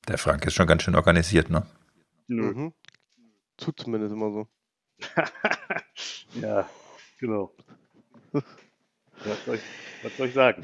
Der 0.08 0.16
Frank 0.16 0.46
ist 0.46 0.54
schon 0.54 0.66
ganz 0.66 0.82
schön 0.82 0.94
organisiert, 0.94 1.50
ne? 1.50 1.66
Nö. 2.28 2.42
Mhm. 2.54 2.72
Tut 3.58 3.78
zumindest 3.78 4.14
immer 4.14 4.30
so. 4.30 4.48
ja, 6.40 6.68
genau. 7.18 7.54
Was 8.32 9.44
soll 9.44 9.56
ich, 9.56 9.60
was 10.02 10.16
soll 10.16 10.28
ich 10.28 10.34
sagen? 10.34 10.62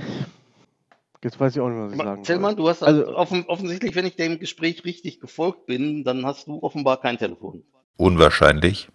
Jetzt 1.23 1.41
weiß 1.41 1.57
ich 1.57 1.61
auch 1.61 1.69
nicht, 1.69 1.79
was 1.79 1.93
ich 1.93 1.99
sagen 1.99 2.23
Tillmann, 2.23 2.51
soll. 2.57 2.65
du 2.65 2.69
hast 2.69 2.83
Also- 2.83 3.17
offen, 3.17 3.45
offensichtlich, 3.47 3.95
wenn 3.95 4.07
ich 4.07 4.17
dem 4.17 4.39
Gespräch 4.39 4.85
richtig 4.85 5.19
gefolgt 5.21 5.67
bin, 5.67 6.05
dann 6.05 6.25
hast 6.25 6.47
du 6.47 6.63
offenbar 6.63 7.01
kein 7.01 7.19
Telefon. 7.19 7.65
Unwahrscheinlich. 7.97 8.89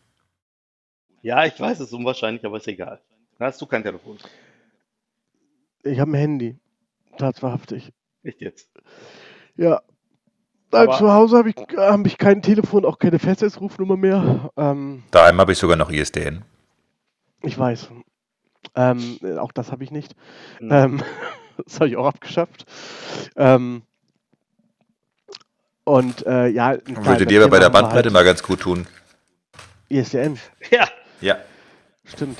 Ja, 1.22 1.46
ich 1.46 1.60
weiß, 1.60 1.80
es 1.80 1.88
ist 1.88 1.94
unwahrscheinlich, 1.94 2.46
aber 2.46 2.58
ist 2.58 2.68
egal. 2.68 3.02
Dann 3.38 3.48
hast 3.48 3.62
du 3.62 3.66
kein 3.66 3.84
Telefon. 3.84 4.18
Ich 5.84 6.00
habe 6.00 6.12
ein 6.12 6.16
Handy. 6.16 6.58
Tatsächlich. 7.18 7.92
Echt 8.24 8.42
jetzt? 8.42 8.70
Ja. 9.58 9.82
Aber 10.72 10.98
zu 10.98 11.12
Hause 11.12 11.38
habe 11.38 11.50
ich, 11.50 11.56
hab 11.76 12.06
ich 12.08 12.18
kein 12.18 12.42
Telefon, 12.42 12.86
auch 12.86 12.98
keine 12.98 13.20
Festnetzrufnummer 13.20 13.98
mehr. 13.98 14.52
Ähm, 14.56 15.04
Daheim 15.12 15.40
habe 15.40 15.52
ich 15.52 15.58
sogar 15.58 15.76
noch 15.76 15.92
ISDN. 15.92 16.46
ich 17.44 17.58
weiß. 17.58 17.90
Ähm, 18.76 19.17
äh, 19.24 19.38
auch 19.38 19.52
das 19.52 19.71
habe 19.71 19.84
ich 19.84 19.91
nicht. 19.91 20.15
Hm. 20.60 20.69
Ähm, 20.71 21.04
das 21.65 21.76
habe 21.76 21.89
ich 21.89 21.97
auch 21.97 22.06
abgeschafft. 22.08 22.65
Ähm, 23.36 23.84
und 25.84 26.26
äh, 26.26 26.47
ja, 26.47 26.78
klar, 26.78 27.06
Würde 27.06 27.26
dir 27.26 27.41
aber 27.41 27.50
bei 27.52 27.60
der 27.60 27.69
wir 27.69 27.74
Bandbreite 27.74 28.04
halt 28.06 28.13
mal 28.13 28.24
ganz 28.24 28.43
gut 28.43 28.62
tun. 28.62 28.88
ISDN, 29.89 30.39
Ja, 30.71 30.88
Ja. 31.19 31.38
stimmt. 32.06 32.39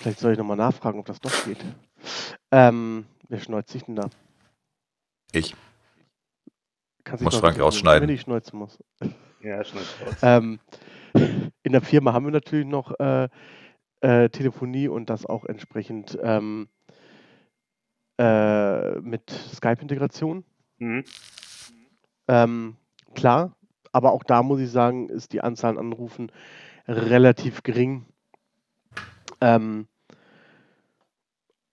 Vielleicht 0.00 0.18
soll 0.20 0.32
ich 0.32 0.38
nochmal 0.38 0.56
nachfragen, 0.56 0.98
ob 1.00 1.06
das 1.06 1.20
doch 1.20 1.32
geht. 1.44 1.58
Ähm, 2.50 3.06
wer 3.28 3.40
schneuzt 3.40 3.70
sich 3.70 3.84
denn 3.84 3.96
da? 3.96 4.08
Ich. 5.32 5.54
Kannst 7.04 7.24
Muss 7.24 7.36
Frank 7.36 7.58
rausschneiden. 7.58 8.06
Wenn 8.08 8.14
ich 8.14 8.20
schneuzen 8.20 8.58
muss. 8.58 8.78
ja, 9.42 9.64
schnell 9.64 9.82
raus. 10.04 10.16
Ähm, 10.22 10.60
in 11.62 11.72
der 11.72 11.80
Firma 11.80 12.12
haben 12.12 12.26
wir 12.26 12.32
natürlich 12.32 12.66
noch 12.66 12.98
äh, 13.00 13.28
äh, 14.00 14.28
Telefonie 14.28 14.88
und 14.88 15.10
das 15.10 15.26
auch 15.26 15.44
entsprechend 15.44 16.18
ähm, 16.22 16.68
äh, 18.18 19.00
mit 19.00 19.30
Skype-Integration. 19.30 20.44
Mhm. 20.78 21.04
Ähm, 22.28 22.76
klar, 23.14 23.56
aber 23.92 24.12
auch 24.12 24.22
da 24.22 24.42
muss 24.42 24.60
ich 24.60 24.70
sagen, 24.70 25.08
ist 25.08 25.32
die 25.32 25.40
Anzahl 25.40 25.72
an 25.72 25.78
Anrufen 25.78 26.30
relativ 26.86 27.62
gering. 27.62 28.06
Ähm, 29.40 29.86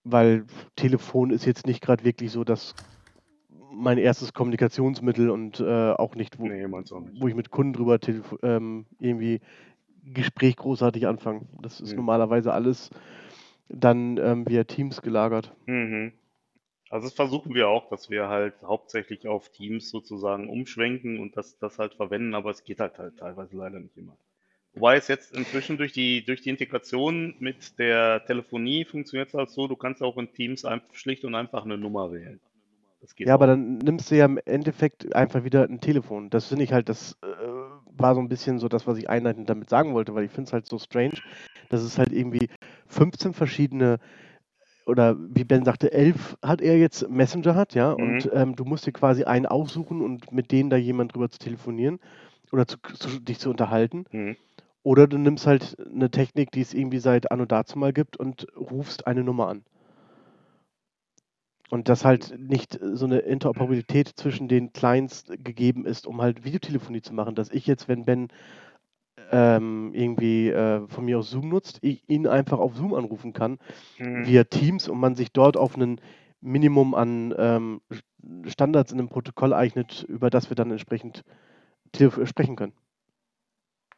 weil 0.04 0.44
Telefon 0.76 1.30
ist 1.30 1.46
jetzt 1.46 1.66
nicht 1.66 1.82
gerade 1.82 2.04
wirklich 2.04 2.30
so 2.30 2.44
das 2.44 2.74
mein 3.72 3.98
erstes 3.98 4.32
Kommunikationsmittel 4.32 5.28
und 5.28 5.60
äh, 5.60 5.92
auch 5.92 6.14
nicht, 6.14 6.38
wo, 6.38 6.46
Nee, 6.46 6.64
auch 6.64 7.00
nicht. 7.00 7.20
wo 7.20 7.28
ich 7.28 7.34
mit 7.34 7.50
Kunden 7.50 7.74
drüber 7.74 7.98
ähm, 8.42 8.86
irgendwie 8.98 9.40
Gespräch 10.14 10.56
großartig 10.56 11.06
anfange. 11.06 11.42
Das 11.62 11.80
ist 11.80 11.92
Mhm. 11.92 11.96
normalerweise 11.96 12.52
alles 12.52 12.90
dann 13.68 14.18
ähm, 14.18 14.48
via 14.48 14.64
Teams 14.64 15.02
gelagert. 15.02 15.52
Mhm. 15.66 16.12
Also 16.90 17.08
das 17.08 17.14
versuchen 17.14 17.54
wir 17.54 17.68
auch, 17.68 17.88
dass 17.88 18.10
wir 18.10 18.28
halt 18.28 18.54
hauptsächlich 18.62 19.26
auf 19.26 19.50
Teams 19.50 19.90
sozusagen 19.90 20.48
umschwenken 20.48 21.18
und 21.20 21.36
das, 21.36 21.58
das 21.58 21.78
halt 21.78 21.94
verwenden, 21.94 22.34
aber 22.34 22.50
es 22.50 22.64
geht 22.64 22.80
halt, 22.80 22.98
halt 22.98 23.18
teilweise 23.18 23.56
leider 23.56 23.80
nicht 23.80 23.96
immer. 23.96 24.16
Wobei 24.74 24.96
es 24.96 25.08
jetzt 25.08 25.34
inzwischen 25.34 25.78
durch 25.78 25.92
die, 25.92 26.24
durch 26.24 26.42
die 26.42 26.50
Integration 26.50 27.34
mit 27.40 27.78
der 27.78 28.24
Telefonie 28.26 28.84
funktioniert 28.84 29.28
es 29.28 29.34
halt 29.34 29.50
so, 29.50 29.66
du 29.68 29.76
kannst 29.76 30.02
auch 30.02 30.16
in 30.18 30.32
Teams 30.32 30.66
schlicht 30.92 31.24
und 31.24 31.34
einfach 31.34 31.64
eine 31.64 31.78
Nummer 31.78 32.12
wählen. 32.12 32.40
Ja, 33.18 33.34
aber 33.34 33.46
auch. 33.46 33.48
dann 33.48 33.78
nimmst 33.78 34.10
du 34.10 34.16
ja 34.16 34.24
im 34.24 34.38
Endeffekt 34.44 35.14
einfach 35.14 35.44
wieder 35.44 35.64
ein 35.64 35.80
Telefon. 35.80 36.30
Das 36.30 36.46
finde 36.48 36.64
ich 36.64 36.72
halt, 36.72 36.88
das 36.88 37.16
äh, 37.22 37.26
war 37.98 38.14
so 38.14 38.20
ein 38.20 38.28
bisschen 38.28 38.58
so 38.58 38.68
das, 38.68 38.86
was 38.86 38.98
ich 38.98 39.08
einleitend 39.10 39.48
damit 39.50 39.68
sagen 39.70 39.94
wollte, 39.94 40.14
weil 40.14 40.24
ich 40.24 40.30
finde 40.32 40.48
es 40.48 40.52
halt 40.52 40.66
so 40.66 40.78
strange, 40.78 41.20
dass 41.68 41.82
es 41.82 41.98
halt 41.98 42.12
irgendwie 42.12 42.48
15 42.86 43.32
verschiedene 43.34 43.98
oder 44.86 45.16
wie 45.18 45.44
Ben 45.44 45.64
sagte, 45.64 45.92
elf 45.92 46.36
hat 46.42 46.60
er 46.60 46.78
jetzt 46.78 47.08
Messenger 47.10 47.54
hat, 47.56 47.74
ja, 47.74 47.92
und 47.92 48.24
Mhm. 48.24 48.30
ähm, 48.32 48.56
du 48.56 48.64
musst 48.64 48.86
dir 48.86 48.92
quasi 48.92 49.24
einen 49.24 49.46
aussuchen 49.46 50.00
und 50.02 50.32
mit 50.32 50.52
denen 50.52 50.70
da 50.70 50.76
jemand 50.76 51.14
drüber 51.14 51.28
zu 51.30 51.38
telefonieren 51.38 51.98
oder 52.52 52.66
zu, 52.66 52.78
zu, 52.80 53.20
dich 53.20 53.38
zu 53.40 53.50
unterhalten. 53.50 54.04
Mhm. 54.12 54.36
Oder 54.84 55.06
du 55.08 55.18
nimmst 55.18 55.46
halt 55.46 55.76
eine 55.80 56.10
Technik, 56.10 56.52
die 56.52 56.62
es 56.62 56.74
irgendwie 56.74 56.98
seit 57.00 57.30
Anno 57.32 57.44
dazu 57.46 57.78
mal 57.78 57.92
gibt 57.92 58.16
und 58.16 58.46
rufst 58.56 59.06
eine 59.06 59.24
Nummer 59.24 59.48
an. 59.48 59.64
Und 61.70 61.88
dass 61.88 62.04
halt 62.04 62.38
nicht 62.38 62.78
so 62.80 63.06
eine 63.06 63.18
Interoperabilität 63.18 64.08
zwischen 64.14 64.48
den 64.48 64.72
Clients 64.72 65.24
gegeben 65.28 65.84
ist, 65.84 66.06
um 66.06 66.22
halt 66.22 66.44
Videotelefonie 66.44 67.02
zu 67.02 67.12
machen. 67.12 67.34
Dass 67.34 67.50
ich 67.50 67.66
jetzt, 67.66 67.88
wenn 67.88 68.04
Ben 68.04 68.28
ähm, 69.32 69.92
irgendwie 69.94 70.48
äh, 70.50 70.86
von 70.88 71.04
mir 71.04 71.18
aus 71.18 71.30
Zoom 71.30 71.48
nutzt, 71.48 71.78
ich 71.82 72.08
ihn 72.08 72.26
einfach 72.26 72.58
auf 72.58 72.76
Zoom 72.76 72.94
anrufen 72.94 73.32
kann, 73.32 73.58
Mhm. 73.98 74.24
via 74.26 74.44
Teams 74.44 74.88
und 74.88 74.98
man 75.00 75.14
sich 75.16 75.32
dort 75.32 75.56
auf 75.56 75.76
ein 75.76 76.00
Minimum 76.40 76.94
an 76.94 77.34
ähm, 77.36 77.80
Standards 78.46 78.92
in 78.92 78.98
einem 78.98 79.08
Protokoll 79.08 79.52
eignet, 79.52 80.04
über 80.08 80.30
das 80.30 80.50
wir 80.50 80.54
dann 80.54 80.70
entsprechend 80.70 81.24
sprechen 82.24 82.56
können. 82.56 82.72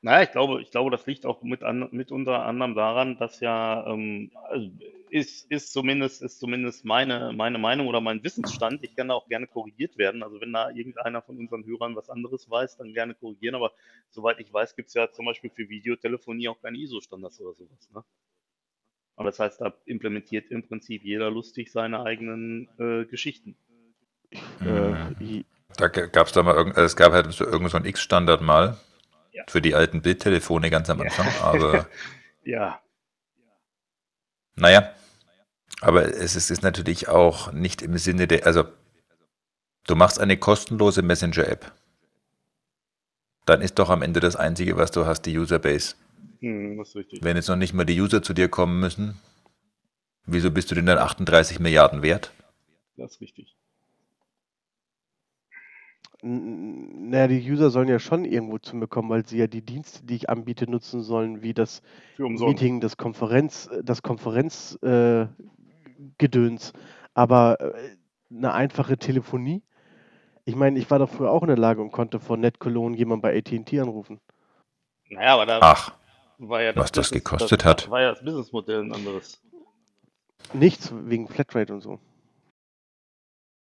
Naja, 0.00 0.22
ich 0.22 0.30
glaube, 0.30 0.62
ich 0.62 0.70
glaube, 0.70 0.90
das 0.92 1.06
liegt 1.06 1.26
auch 1.26 1.42
mit, 1.42 1.64
an, 1.64 1.88
mit 1.90 2.12
unter 2.12 2.44
anderem 2.46 2.74
daran, 2.76 3.16
dass 3.18 3.40
ja, 3.40 3.84
ähm, 3.88 4.30
also 4.44 4.70
ist, 5.11 5.50
ist 5.50 5.72
zumindest, 5.72 6.22
ist 6.22 6.38
zumindest 6.38 6.84
meine, 6.84 7.32
meine 7.32 7.58
Meinung 7.58 7.88
oder 7.88 8.00
mein 8.00 8.22
Wissensstand. 8.22 8.84
Ich 8.84 8.94
kann 8.94 9.08
da 9.08 9.14
auch 9.14 9.28
gerne 9.28 9.46
korrigiert 9.48 9.98
werden. 9.98 10.22
Also 10.22 10.40
wenn 10.40 10.52
da 10.52 10.70
irgendeiner 10.70 11.22
von 11.22 11.37
unseren 11.38 11.64
Hörern 11.66 11.96
was 11.96 12.11
anderes 12.11 12.48
weiß, 12.48 12.76
dann 12.76 12.92
gerne 12.92 13.14
korrigieren. 13.14 13.56
Aber 13.56 13.72
soweit 14.11 14.38
ich 14.38 14.52
weiß, 14.52 14.76
gibt 14.76 14.88
es 14.88 14.94
ja 14.94 15.11
zum 15.11 15.24
Beispiel 15.26 15.50
für 15.50 15.68
Videotelefonie 15.68 16.48
auch 16.48 16.61
keine 16.62 16.78
ISO-Standards 16.78 17.40
oder 17.40 17.54
sowas. 17.54 17.90
Ne? 17.92 18.04
Und 19.16 19.24
das 19.26 19.40
heißt, 19.40 19.61
da 19.61 19.74
implementiert 19.87 20.50
im 20.50 20.62
Prinzip 20.66 21.02
jeder 21.04 21.30
lustig 21.30 21.72
seine 21.72 22.04
eigenen 22.04 22.68
äh, 22.78 23.04
Geschichten. 23.06 23.56
Äh, 24.61 24.64
Mhm. 24.64 25.16
i- 25.20 25.44
Da 25.76 25.88
gab 25.88 26.26
es 26.26 26.32
da 26.32 26.42
mal 26.42 26.54
irgend, 26.54 26.76
es 26.76 26.96
gab 26.96 27.12
halt 27.12 27.32
so 27.32 27.44
irgend 27.44 27.70
so 27.70 27.76
ein 27.78 27.84
X-Standard 27.84 28.42
mal 28.42 28.78
Ja. 29.38 29.44
für 29.48 29.62
die 29.62 29.74
alten 29.74 30.03
Bildtelefone 30.03 30.68
ganz 30.70 30.90
am 30.90 30.98
Ja. 30.98 31.05
Anfang, 31.05 31.29
aber 31.42 31.88
Ja, 32.44 32.81
naja, 34.57 34.92
aber 35.81 36.05
es 36.07 36.35
ist, 36.35 36.51
ist 36.51 36.62
natürlich 36.62 37.09
auch 37.09 37.53
nicht 37.53 37.83
im 37.83 37.96
Sinne 37.98 38.27
der, 38.27 38.46
also 38.46 38.64
du 39.87 39.94
machst 39.94 40.18
eine 40.18 40.37
kostenlose 40.37 41.03
Messenger-App, 41.03 41.70
dann 43.46 43.61
ist 43.62 43.79
doch 43.79 43.90
am 43.90 44.03
Ende 44.03 44.20
das 44.20 44.35
Einzige, 44.37 44.77
was 44.77 44.90
du 44.90 45.07
hast, 45.07 45.22
die 45.22 45.38
Userbase. 45.38 45.94
hm, 46.40 46.77
das 46.79 46.88
ist 46.88 46.96
richtig. 46.96 47.22
Wenn 47.22 47.37
jetzt 47.37 47.48
noch 47.48 47.57
nicht 47.57 47.74
mal 47.74 47.85
die 47.85 48.01
User 48.01 48.22
zu 48.22 48.33
dir 48.35 48.48
kommen 48.48 48.81
müssen, 48.81 49.20
wieso 50.27 50.51
bist 50.51 50.70
du 50.70 50.74
denn 50.74 50.87
dann 50.87 50.98
38 50.98 51.61
Milliarden 51.61 52.03
wert? 52.03 52.33
Das 52.96 53.12
ist 53.12 53.20
richtig. 53.20 53.57
Naja, 56.22 57.28
die 57.28 57.50
User 57.50 57.70
sollen 57.70 57.88
ja 57.88 57.98
schon 58.00 58.24
irgendwo 58.24 58.59
zu 58.59 58.76
mir 58.76 58.88
kommen, 58.88 59.09
weil 59.09 59.26
sie 59.26 59.38
ja 59.38 59.46
die 59.46 59.62
Dienste, 59.62 60.04
die 60.04 60.16
ich 60.16 60.28
anbiete, 60.28 60.68
nutzen 60.70 61.02
sollen, 61.02 61.42
wie 61.42 61.54
das. 61.54 61.81
Meeting, 62.18 62.81
das 62.81 62.96
Konferenz, 62.96 63.70
das 63.85 64.02
Konferenzgedöns. 64.02 64.81
Äh. 66.70 66.78
Aber 67.14 67.61
äh, 67.61 67.72
eine 68.31 68.52
einfache 68.52 68.98
Telefonie. 68.98 69.62
Ich 70.44 70.57
meine, 70.57 70.78
ich 70.78 70.90
war 70.90 70.98
doch 70.98 71.11
früher 71.11 71.31
auch 71.31 71.42
in 71.42 71.48
der 71.48 71.59
Lage 71.59 71.81
und 71.83 71.92
konnte 71.92 72.20
von 72.20 72.40
NetCologne 72.40 72.96
jemanden 72.96 73.22
bei 73.22 73.37
AT&T 73.37 73.81
anrufen. 73.81 74.18
Naja, 75.11 75.35
aber 75.35 75.46
da 75.46 75.59
Ach, 75.61 75.92
war 76.38 76.62
ja 76.62 76.74
was 76.74 76.90
das 76.92 77.11
Business- 77.11 77.24
gekostet 77.24 77.61
das, 77.61 77.66
hat. 77.66 77.90
War 77.90 78.00
ja 78.02 78.11
das 78.11 78.22
Businessmodell 78.24 78.83
ein 78.83 78.92
anderes. 78.92 79.40
Nichts 80.52 80.92
wegen 81.04 81.28
Flatrate 81.28 81.72
und 81.74 81.83
so. 81.83 81.98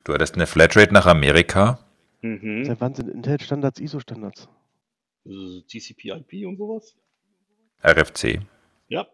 du 0.06 0.13
hattest 0.13 0.36
eine 0.36 0.48
Flatrate 0.48 0.93
nach 0.93 1.06
Amerika. 1.06 1.80
Mhm. 2.22 2.66
Seit 2.66 2.82
wann 2.82 2.96
sind 2.96 3.10
Internetstandards 3.10 3.80
ISO-Standards? 3.80 4.50
Äh, 5.26 5.62
TCP/IP 5.68 6.46
und 6.48 6.58
sowas? 6.58 6.96
RFC. 7.84 8.40
Ja, 8.88 9.08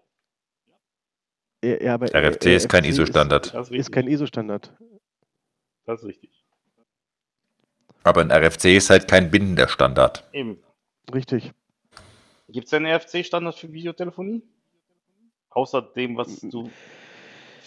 Ja, 1.64 1.82
ja, 1.82 1.94
aber 1.96 2.08
RFC 2.14 2.56
ist 2.56 2.70
kein 2.70 2.84
RFC 2.84 2.90
ISO-Standard. 2.94 3.54
das 3.54 3.70
ist 3.70 3.76
Ist, 3.78 3.92
kein 3.92 4.08
ISO-Standard. 4.08 4.74
das 5.86 6.02
ist 6.02 6.08
richtig. 6.08 6.44
Aber 8.04 8.22
ein 8.22 8.32
RFC 8.32 8.66
ist 8.76 8.90
halt 8.90 9.08
kein 9.08 9.32
bindender 9.32 9.68
Standard. 9.68 10.28
Eben. 10.34 10.62
Richtig. 11.14 11.52
Gibt 12.50 12.66
es 12.66 12.72
denn 12.72 12.86
RFC-Standard 12.86 13.56
für 13.56 13.72
Videotelefonie? 13.72 14.44
Außer 15.50 15.82
dem, 15.82 16.18
was 16.18 16.40
du 16.42 16.70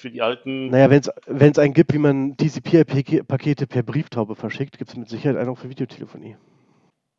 für 0.07 0.13
die 0.13 0.23
alten. 0.23 0.69
Naja, 0.69 0.89
wenn 1.27 1.51
es 1.51 1.59
einen 1.59 1.75
gibt, 1.75 1.93
wie 1.93 1.99
man 1.99 2.37
TCP-Pakete 2.37 3.67
per 3.67 3.83
Brieftaube 3.83 4.37
verschickt, 4.37 4.79
gibt 4.79 4.91
es 4.91 4.97
mit 4.97 5.09
Sicherheit 5.09 5.37
einen 5.37 5.49
auch 5.49 5.59
für 5.59 5.69
Videotelefonie. 5.69 6.37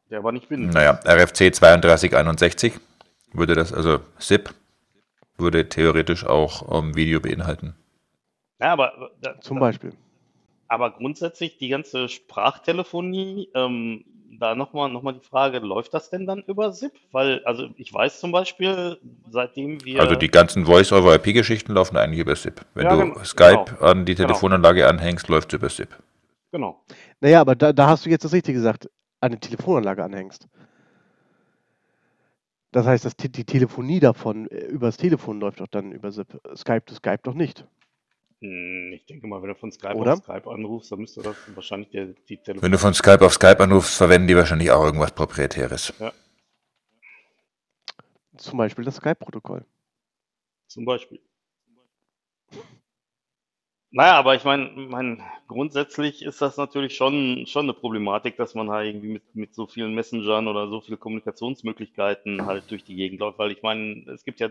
Der 0.09 0.23
war 0.23 0.31
nicht 0.31 0.47
bindend. 0.47 0.73
Naja, 0.73 0.97
RFC 1.05 1.51
3261 1.51 2.73
würde 3.33 3.55
das, 3.55 3.73
also 3.73 3.99
SIP, 4.19 4.53
würde 5.37 5.67
theoretisch 5.67 6.25
auch 6.25 6.79
ähm, 6.79 6.95
Video 6.95 7.19
beinhalten. 7.19 7.75
Ja, 8.61 8.71
aber, 8.71 9.11
da, 9.21 9.37
Zum 9.41 9.59
Beispiel. 9.59 9.91
aber 10.69 10.91
grundsätzlich 10.91 11.57
die 11.57 11.67
ganze 11.67 12.07
Sprachtelefonie, 12.07 13.49
ähm, 13.53 14.05
da 14.39 14.55
nochmal 14.55 14.89
noch 14.89 15.01
mal 15.01 15.13
die 15.13 15.25
Frage, 15.25 15.59
läuft 15.59 15.93
das 15.93 16.09
denn 16.09 16.25
dann 16.25 16.41
über 16.43 16.71
SIP? 16.71 16.93
Weil, 17.11 17.43
also 17.45 17.69
ich 17.75 17.93
weiß 17.93 18.19
zum 18.19 18.31
Beispiel, 18.31 18.97
seitdem 19.29 19.83
wir. 19.85 20.01
Also 20.01 20.15
die 20.15 20.29
ganzen 20.29 20.65
Voice-over-IP-Geschichten 20.65 21.73
laufen 21.73 21.97
eigentlich 21.97 22.19
über 22.19 22.35
SIP. 22.35 22.61
Wenn 22.73 22.85
Ja, 22.85 22.95
du 22.95 23.13
gen- 23.13 23.25
Skype 23.25 23.65
genau. 23.65 23.81
an 23.81 24.05
die 24.05 24.15
Genau. 24.15 24.27
Telefonanlage 24.27 24.87
anhängst, 24.87 25.27
läuft 25.27 25.53
es 25.53 25.57
über 25.59 25.69
SIP. 25.69 25.89
Genau. 26.51 26.83
Naja, 27.19 27.41
aber 27.41 27.55
da, 27.55 27.73
da 27.73 27.87
hast 27.87 28.05
du 28.05 28.09
jetzt 28.09 28.23
das 28.25 28.33
Richtige 28.33 28.57
gesagt, 28.57 28.89
an 29.21 29.31
die 29.31 29.39
Telefonanlage 29.39 30.03
anhängst. 30.03 30.47
Das 32.71 32.85
heißt, 32.85 33.05
dass 33.05 33.15
die, 33.15 33.31
die 33.31 33.45
Telefonie 33.45 33.99
davon 33.99 34.47
äh, 34.49 34.65
übers 34.65 34.97
Telefon 34.97 35.39
läuft 35.39 35.61
doch 35.61 35.67
dann 35.67 35.91
über 35.91 36.11
SIP. 36.11 36.39
Skype 36.55 36.85
to 36.85 36.95
Skype 36.95 37.19
doch 37.23 37.33
nicht. 37.33 37.65
Hm, 38.41 38.93
Ich 38.93 39.05
denke 39.05 39.27
mal, 39.27 39.41
wenn 39.41 39.49
du 39.49 39.55
von 39.55 39.71
Skype 39.71 39.95
Oder? 39.95 40.13
auf 40.13 40.19
Skype 40.19 40.49
anrufst, 40.49 40.91
dann 40.91 40.99
müsste 40.99 41.21
das 41.21 41.35
wahrscheinlich 41.55 41.89
der, 41.89 42.07
die 42.29 42.37
Telefon. 42.37 42.61
Wenn 42.61 42.71
du 42.71 42.77
von 42.77 42.93
Skype 42.93 43.25
auf 43.25 43.33
Skype 43.33 43.59
anrufst, 43.59 43.97
verwenden 43.97 44.27
die 44.27 44.35
wahrscheinlich 44.35 44.71
auch 44.71 44.83
irgendwas 44.83 45.11
Proprietäres. 45.11 45.93
Zum 48.37 48.57
Beispiel 48.57 48.85
das 48.85 48.97
Skype-Protokoll. 48.97 49.65
Zum 50.67 50.85
Beispiel. 50.85 51.19
Naja, 53.89 54.15
aber 54.15 54.35
ich 54.35 54.43
meine, 54.43 54.69
mein, 54.75 55.23
grundsätzlich 55.47 56.21
ist 56.21 56.41
das 56.41 56.57
natürlich 56.57 56.95
schon, 56.95 57.45
schon 57.47 57.65
eine 57.65 57.73
Problematik, 57.73 58.35
dass 58.35 58.53
man 58.53 58.69
halt 58.69 58.87
irgendwie 58.87 59.13
mit, 59.13 59.35
mit 59.35 59.55
so 59.55 59.65
vielen 59.65 59.95
Messengern 59.95 60.47
oder 60.47 60.67
so 60.67 60.81
viele 60.81 60.97
Kommunikationsmöglichkeiten 60.97 62.45
halt 62.45 62.69
durch 62.69 62.83
die 62.83 62.95
Gegend 62.95 63.21
läuft. 63.21 63.39
Weil 63.39 63.51
ich 63.51 63.63
meine, 63.63 64.03
es 64.11 64.25
gibt 64.25 64.41
ja, 64.41 64.49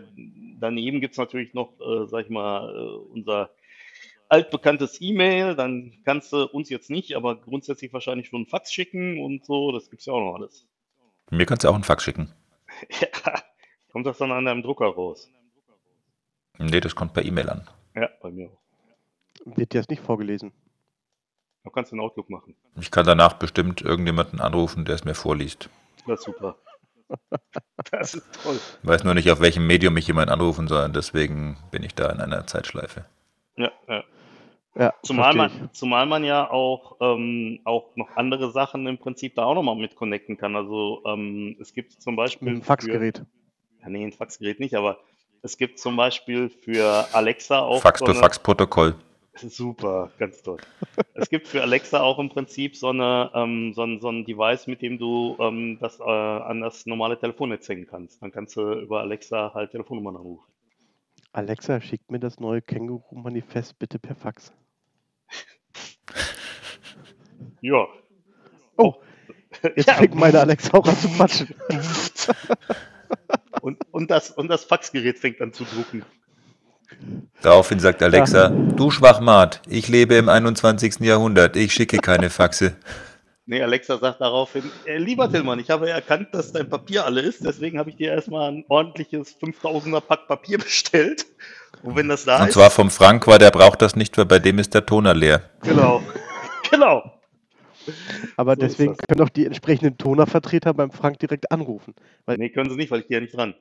daneben 0.59 1.01
gibt 1.01 1.13
es 1.13 1.17
natürlich 1.19 1.53
noch, 1.53 1.71
äh, 1.79 2.07
sag 2.07 2.25
ich 2.25 2.29
mal, 2.31 2.75
äh, 2.75 3.13
unser 3.13 3.51
altbekanntes 4.29 5.01
E-Mail, 5.01 5.55
dann 5.55 5.93
kannst 6.05 6.33
du 6.33 6.45
uns 6.45 6.69
jetzt 6.69 6.89
nicht, 6.89 7.15
aber 7.15 7.35
grundsätzlich 7.35 7.93
wahrscheinlich 7.93 8.27
schon 8.27 8.39
einen 8.39 8.45
Fax 8.47 8.71
schicken 8.71 9.19
und 9.19 9.45
so, 9.45 9.71
das 9.71 9.89
gibt's 9.89 10.05
ja 10.05 10.13
auch 10.13 10.19
noch 10.19 10.35
alles. 10.35 10.65
Mir 11.29 11.45
kannst 11.45 11.63
du 11.63 11.69
auch 11.69 11.75
einen 11.75 11.83
Fax 11.83 12.03
schicken. 12.03 12.33
Ja, 13.01 13.41
kommt 13.91 14.05
das 14.05 14.17
dann 14.19 14.31
an 14.31 14.45
deinem 14.45 14.61
Drucker 14.61 14.87
raus? 14.87 15.29
Nee, 16.59 16.79
das 16.79 16.95
kommt 16.95 17.13
per 17.13 17.25
E-Mail 17.25 17.49
an. 17.49 17.67
Ja, 17.95 18.09
bei 18.21 18.29
mir 18.29 18.49
auch. 18.49 19.55
Wird 19.57 19.73
dir 19.73 19.79
das 19.79 19.87
nicht 19.87 20.01
vorgelesen? 20.03 20.51
Du 21.63 21.71
kannst 21.71 21.91
den 21.91 21.99
Outlook 21.99 22.29
machen. 22.29 22.55
Ich 22.79 22.91
kann 22.91 23.05
danach 23.05 23.33
bestimmt 23.33 23.81
irgendjemanden 23.81 24.41
anrufen, 24.41 24.85
der 24.85 24.95
es 24.95 25.05
mir 25.05 25.15
vorliest. 25.15 25.69
Das 26.05 26.19
ist 26.19 26.25
super. 26.25 26.57
Das 27.91 28.15
ist 28.15 28.43
toll. 28.43 28.59
Weiß 28.83 29.05
nur 29.05 29.13
nicht, 29.13 29.31
auf 29.31 29.39
welchem 29.39 29.65
Medium 29.65 29.93
mich 29.93 30.07
jemand 30.07 30.29
anrufen 30.29 30.67
soll, 30.67 30.89
deswegen 30.89 31.57
bin 31.71 31.83
ich 31.83 31.95
da 31.95 32.09
in 32.11 32.19
einer 32.19 32.45
Zeitschleife. 32.47 33.05
Ja, 33.55 33.71
ja. 33.87 34.03
Ja, 34.77 34.93
Zumal 35.01 35.33
man, 35.33 35.69
zumal 35.71 36.05
man 36.05 36.23
ja 36.23 36.51
auch, 36.51 36.97
ähm, 37.01 37.59
auch 37.63 37.95
noch 37.95 38.15
andere 38.15 38.51
Sachen 38.51 38.85
im 38.85 38.99
Prinzip 38.99 39.33
da 39.33 39.45
auch 39.45 39.55
nochmal 39.55 39.75
mit 39.75 39.95
connecten 39.95 40.37
kann. 40.37 40.55
Also 40.55 41.01
ähm, 41.05 41.57
es 41.59 41.73
gibt 41.73 41.93
zum. 41.93 42.15
Beispiel 42.15 42.45
Mit 42.45 42.57
dem 42.57 42.61
für, 42.61 42.67
Faxgerät. 42.67 43.23
ja, 43.81 43.89
nee, 43.89 44.05
ein 44.05 44.11
Faxgerät 44.11 44.59
nicht, 44.59 44.75
aber 44.75 44.99
es 45.41 45.57
gibt 45.57 45.79
zum 45.79 45.95
Beispiel 45.95 46.49
für 46.49 47.07
Alexa 47.13 47.59
auch 47.59 47.77
so 47.77 47.81
Fax-to-Fax-Protokoll. 47.81 48.95
super, 49.35 50.11
ganz 50.19 50.43
toll. 50.43 50.57
Es 51.15 51.29
gibt 51.29 51.47
für 51.47 51.63
Alexa 51.63 52.01
auch 52.01 52.19
im 52.19 52.29
Prinzip 52.29 52.75
so 52.75 52.89
eine, 52.89 53.31
ähm, 53.33 53.73
so 53.73 53.81
ein, 53.81 53.99
so 53.99 54.09
ein 54.09 54.25
Device, 54.25 54.67
mit 54.67 54.83
dem 54.83 54.99
du 54.99 55.37
ähm, 55.39 55.79
das 55.79 55.99
äh, 55.99 56.03
an 56.03 56.61
das 56.61 56.85
normale 56.85 57.19
Telefonnetz 57.19 57.67
hängen 57.67 57.87
kannst. 57.87 58.21
Dann 58.21 58.31
kannst 58.31 58.55
du 58.55 58.73
über 58.73 58.99
Alexa 58.99 59.53
halt 59.55 59.71
Telefonnummern 59.71 60.17
anrufen. 60.17 60.45
Alexa, 61.31 61.81
schickt 61.81 62.11
mir 62.11 62.19
das 62.19 62.39
neue 62.39 62.61
Känguru-Manifest 62.61 63.77
bitte 63.79 63.99
per 63.99 64.15
Fax. 64.15 64.53
Ja. 67.61 67.85
Oh, 68.77 68.95
jetzt 69.75 69.87
Ja. 69.87 69.93
fängt 69.95 70.15
meine 70.15 70.39
Alexa 70.39 70.73
auch 70.77 70.87
an 70.87 70.97
zu 70.97 71.09
quatschen. 71.09 71.53
Und, 73.61 73.79
und, 73.91 74.11
das, 74.11 74.31
und 74.31 74.47
das 74.49 74.63
Faxgerät 74.63 75.17
fängt 75.19 75.41
an 75.41 75.53
zu 75.53 75.63
drucken. 75.63 76.03
Daraufhin 77.41 77.79
sagt 77.79 78.01
Alexa, 78.01 78.49
du 78.49 78.91
Schwachmat, 78.91 79.61
ich 79.67 79.87
lebe 79.87 80.15
im 80.15 80.29
21. 80.29 80.99
Jahrhundert, 81.01 81.55
ich 81.55 81.73
schicke 81.73 81.97
keine 81.97 82.29
Faxe. 82.29 82.77
Nee, 83.45 83.61
Alexa 83.61 83.97
sagt 83.97 84.19
daraufhin, 84.19 84.63
äh, 84.85 84.97
lieber 84.97 85.29
Tillmann, 85.31 85.59
ich 85.59 85.69
habe 85.69 85.89
erkannt, 85.89 86.29
dass 86.33 86.51
dein 86.51 86.69
Papier 86.69 87.05
alle 87.05 87.21
ist, 87.21 87.45
deswegen 87.45 87.79
habe 87.79 87.89
ich 87.89 87.95
dir 87.95 88.11
erstmal 88.11 88.51
ein 88.51 88.65
ordentliches 88.67 89.35
5000er 89.39 90.01
Pack 90.01 90.27
Papier 90.27 90.57
bestellt. 90.59 91.25
Und 91.83 91.95
wenn 91.95 92.09
das 92.09 92.25
da 92.25 92.41
Und 92.41 92.47
ist, 92.49 92.53
zwar 92.55 92.69
vom 92.71 92.89
Frank, 92.89 93.27
weil 93.27 93.39
der 93.39 93.51
braucht 93.51 93.81
das 93.81 93.95
nicht, 93.95 94.17
weil 94.17 94.25
bei 94.25 94.39
dem 94.39 94.59
ist 94.59 94.73
der 94.73 94.85
Toner 94.85 95.13
leer. 95.13 95.41
genau, 95.61 96.01
genau. 96.71 97.16
Aber 98.35 98.53
So 98.53 98.61
deswegen 98.61 98.95
können 98.97 99.19
doch 99.19 99.29
die 99.29 99.45
entsprechenden 99.45 99.97
Tonervertreter 99.97 100.73
beim 100.73 100.91
Frank 100.91 101.19
direkt 101.19 101.51
anrufen. 101.51 101.93
Weil 102.25 102.37
Nee, 102.37 102.49
können 102.49 102.69
sie 102.69 102.75
nicht, 102.75 102.91
weil 102.91 103.01
ich 103.01 103.07
gehe 103.07 103.17
ja 103.17 103.21
nicht 103.21 103.35
dran. 103.35 103.55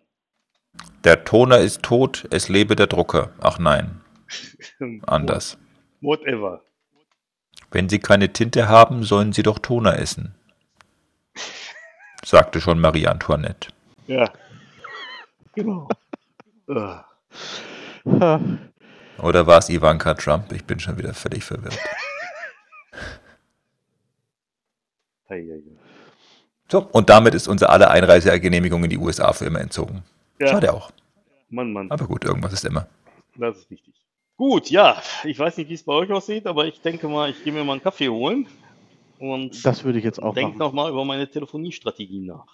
Der 1.05 1.25
Toner 1.25 1.59
ist 1.59 1.83
tot, 1.83 2.27
es 2.31 2.49
lebe 2.49 2.77
der 2.77 2.87
Drucker. 2.87 3.33
Ach 3.41 3.59
nein, 3.59 4.01
anders. 5.07 5.57
Whatever. 6.01 6.63
Wenn 7.71 7.89
Sie 7.89 7.99
keine 7.99 8.33
Tinte 8.33 8.69
haben, 8.69 9.03
sollen 9.03 9.33
Sie 9.33 9.43
doch 9.43 9.59
Toner 9.59 9.99
essen. 9.99 10.35
Sagte 12.25 12.61
schon 12.61 12.81
Marie 12.81 13.07
Antoinette. 13.07 13.71
Ja. 14.07 14.33
Genau. 15.55 15.89
Ah. 18.09 18.39
Oder 19.19 19.47
war 19.49 19.59
es 19.59 19.69
Ivanka 19.69 20.15
Trump? 20.15 20.53
Ich 20.53 20.65
bin 20.65 20.79
schon 20.79 20.97
wieder 20.97 21.13
völlig 21.13 21.43
verwirrt. 21.43 21.77
Ei, 22.95 23.01
ei, 23.01 23.09
ei. 23.09 23.17
So, 26.69 26.89
und 26.93 27.09
damit 27.11 27.35
ist 27.35 27.47
unsere 27.49 27.71
alle 27.71 27.91
Einreisegenehmigung 27.91 28.83
in 28.85 28.91
die 28.91 28.99
USA 28.99 29.33
für 29.33 29.45
immer 29.45 29.61
entzogen. 29.61 30.03
Ja, 30.41 30.49
Schade 30.49 30.73
auch. 30.73 30.91
Mann, 31.49 31.73
Mann, 31.73 31.91
Aber 31.91 32.07
gut, 32.07 32.25
irgendwas 32.25 32.53
ist 32.53 32.65
immer. 32.65 32.89
das 33.37 33.59
ist 33.59 33.71
wichtig. 33.71 33.95
Gut, 34.37 34.69
ja, 34.69 35.01
ich 35.25 35.39
weiß 35.39 35.57
nicht, 35.57 35.71
wie 35.71 35.75
es 35.75 35.85
bei 35.85 35.95
euch 35.95 36.11
aussieht, 36.13 36.47
aber 36.47 36.67
ich 36.67 36.81
denke 36.83 37.09
mal, 37.09 37.31
ich 37.31 37.43
gehe 37.43 37.53
mir 37.53 37.65
mal 37.65 37.73
einen 37.73 37.83
Kaffee 37.83 38.09
holen 38.09 38.47
und 39.19 39.65
das 39.65 39.85
würde 39.85 39.99
ich 39.99 40.05
jetzt 40.05 40.23
auch 40.23 40.35
denke 40.35 40.51
machen. 40.51 40.59
nochmal 40.59 40.91
über 40.91 41.05
meine 41.05 41.29
Telefoniestrategie 41.31 42.21
nach. 42.21 42.45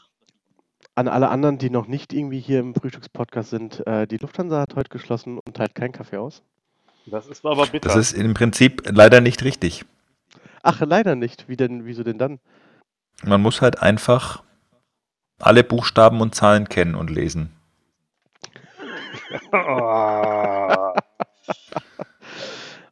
An 0.94 1.08
alle 1.08 1.30
anderen, 1.30 1.58
die 1.58 1.70
noch 1.70 1.88
nicht 1.88 2.12
irgendwie 2.12 2.38
hier 2.38 2.60
im 2.60 2.74
Frühstückspodcast 2.74 3.50
sind, 3.50 3.84
äh, 3.86 4.06
die 4.06 4.18
Lufthansa 4.18 4.60
hat 4.60 4.76
heute 4.76 4.90
geschlossen 4.90 5.38
und 5.38 5.56
teilt 5.56 5.74
keinen 5.74 5.92
Kaffee 5.92 6.18
aus. 6.18 6.42
Das 7.06 7.26
ist 7.26 7.44
aber 7.44 7.66
bitter. 7.66 7.88
Das 7.88 7.96
ist 7.96 8.12
im 8.12 8.34
Prinzip 8.34 8.82
leider 8.84 9.20
nicht 9.20 9.42
richtig. 9.42 9.84
Ach, 10.62 10.80
leider 10.82 11.16
nicht. 11.16 11.48
Wie 11.48 11.56
denn, 11.56 11.84
wieso 11.86 12.04
denn 12.04 12.18
dann? 12.18 12.38
Man 13.24 13.40
muss 13.40 13.60
halt 13.60 13.80
einfach 13.82 14.42
alle 15.40 15.64
Buchstaben 15.64 16.20
und 16.20 16.34
Zahlen 16.34 16.68
kennen 16.68 16.94
und 16.94 17.10
lesen. 17.10 17.50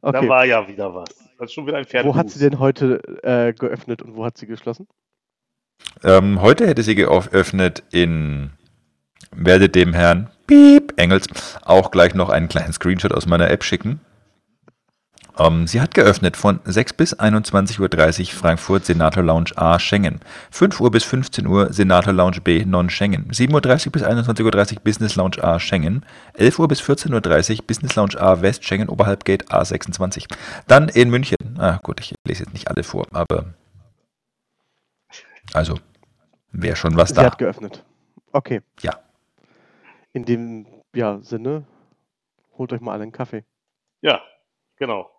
Da 0.03 0.09
Okay. 0.09 0.29
war 0.31 0.47
ja 0.47 0.67
wieder 0.67 0.95
was. 0.95 1.11
Das 1.39 1.47
ist 1.51 1.53
schon 1.53 1.67
wieder 1.67 1.77
ein 1.77 1.85
Pferd. 1.85 2.07
Wo 2.07 2.15
hat 2.15 2.31
sie 2.31 2.39
denn 2.39 2.59
heute 2.59 3.03
äh, 3.23 3.53
geöffnet 3.53 4.01
und 4.01 4.17
wo 4.17 4.25
hat 4.25 4.39
sie 4.39 4.47
geschlossen? 4.47 4.89
Ähm, 6.03 6.41
heute 6.41 6.67
hätte 6.67 6.83
sie 6.83 6.95
geöffnet 6.95 7.83
in 7.91 8.51
werde 9.33 9.69
dem 9.69 9.93
Herrn 9.93 10.31
Piep 10.47 10.95
Engels 10.97 11.27
auch 11.63 11.91
gleich 11.91 12.15
noch 12.15 12.31
einen 12.31 12.49
kleinen 12.49 12.73
Screenshot 12.73 13.13
aus 13.13 13.27
meiner 13.27 13.51
App 13.51 13.63
schicken. 13.63 14.01
Ähm, 15.41 15.67
sie 15.67 15.81
hat 15.81 15.95
geöffnet 15.95 16.37
von 16.37 16.61
6 16.65 16.93
bis 16.95 17.19
21.30 17.19 18.21
Uhr 18.21 18.27
Frankfurt 18.27 18.85
Senator 18.85 19.23
Lounge 19.23 19.53
A 19.57 19.79
Schengen. 19.79 20.21
5 20.51 20.81
Uhr 20.81 20.91
bis 20.91 21.05
15 21.05 21.47
Uhr 21.47 21.73
Senator 21.73 22.13
Lounge 22.13 22.41
B 22.43 22.65
Non-Schengen. 22.65 23.31
7.30 23.31 23.87
Uhr 23.87 23.93
bis 23.93 24.03
21.30 24.03 24.75
Uhr 24.77 24.81
Business 24.83 25.17
Lounge 25.17 25.43
A 25.43 25.59
Schengen. 25.59 26.05
11 26.35 26.59
Uhr 26.59 26.69
bis 26.69 26.83
14.30 26.83 27.59
Uhr 27.59 27.67
Business 27.67 27.95
Lounge 27.95 28.21
A 28.21 28.43
West 28.43 28.65
Schengen 28.65 28.89
Oberhalb 28.89 29.25
Gate 29.25 29.51
A26. 29.51 30.27
Dann 30.67 30.89
in 30.89 31.09
München. 31.09 31.37
Ah, 31.59 31.79
gut, 31.83 32.01
ich 32.01 32.15
lese 32.27 32.45
jetzt 32.45 32.53
nicht 32.53 32.69
alle 32.69 32.83
vor, 32.83 33.07
aber 33.13 33.55
also 35.55 35.79
wäre 36.53 36.77
schon 36.77 36.97
was 36.97 37.11
Sie 37.11 37.15
da. 37.17 37.25
hat 37.25 37.39
geöffnet. 37.39 37.85
Okay. 38.33 38.61
Ja. 38.83 38.99
In 40.13 40.25
dem 40.25 40.67
ja, 40.95 41.19
Sinne, 41.23 41.65
holt 42.59 42.73
euch 42.73 42.81
mal 42.81 42.93
alle 42.93 43.05
einen 43.05 43.13
Kaffee. 43.13 43.45
Ja, 44.03 44.21
genau. 44.77 45.11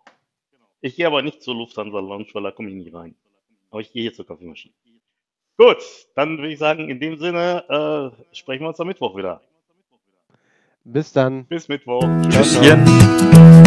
Ich 0.84 0.96
gehe 0.96 1.06
aber 1.06 1.22
nicht 1.22 1.42
zur 1.42 1.54
Lufthansa 1.54 2.00
Lounge, 2.00 2.26
weil 2.32 2.42
da 2.42 2.50
komme 2.50 2.68
ich 2.68 2.74
nicht 2.74 2.92
rein. 2.92 3.14
Aber 3.70 3.80
ich 3.80 3.92
gehe 3.92 4.02
hier 4.02 4.12
zur 4.12 4.26
Kaffeemaschine. 4.26 4.74
Gut, 5.56 5.78
dann 6.16 6.38
würde 6.38 6.52
ich 6.52 6.58
sagen, 6.58 6.90
in 6.90 6.98
dem 6.98 7.18
Sinne 7.18 8.12
äh, 8.32 8.34
sprechen 8.36 8.62
wir 8.62 8.68
uns 8.68 8.80
am 8.80 8.88
Mittwoch 8.88 9.16
wieder. 9.16 9.40
Bis 10.84 11.12
dann. 11.12 11.44
Bis 11.46 11.68
Mittwoch. 11.68 12.02
Ciao. 12.30 12.42
Tschüsschen. 12.42 13.61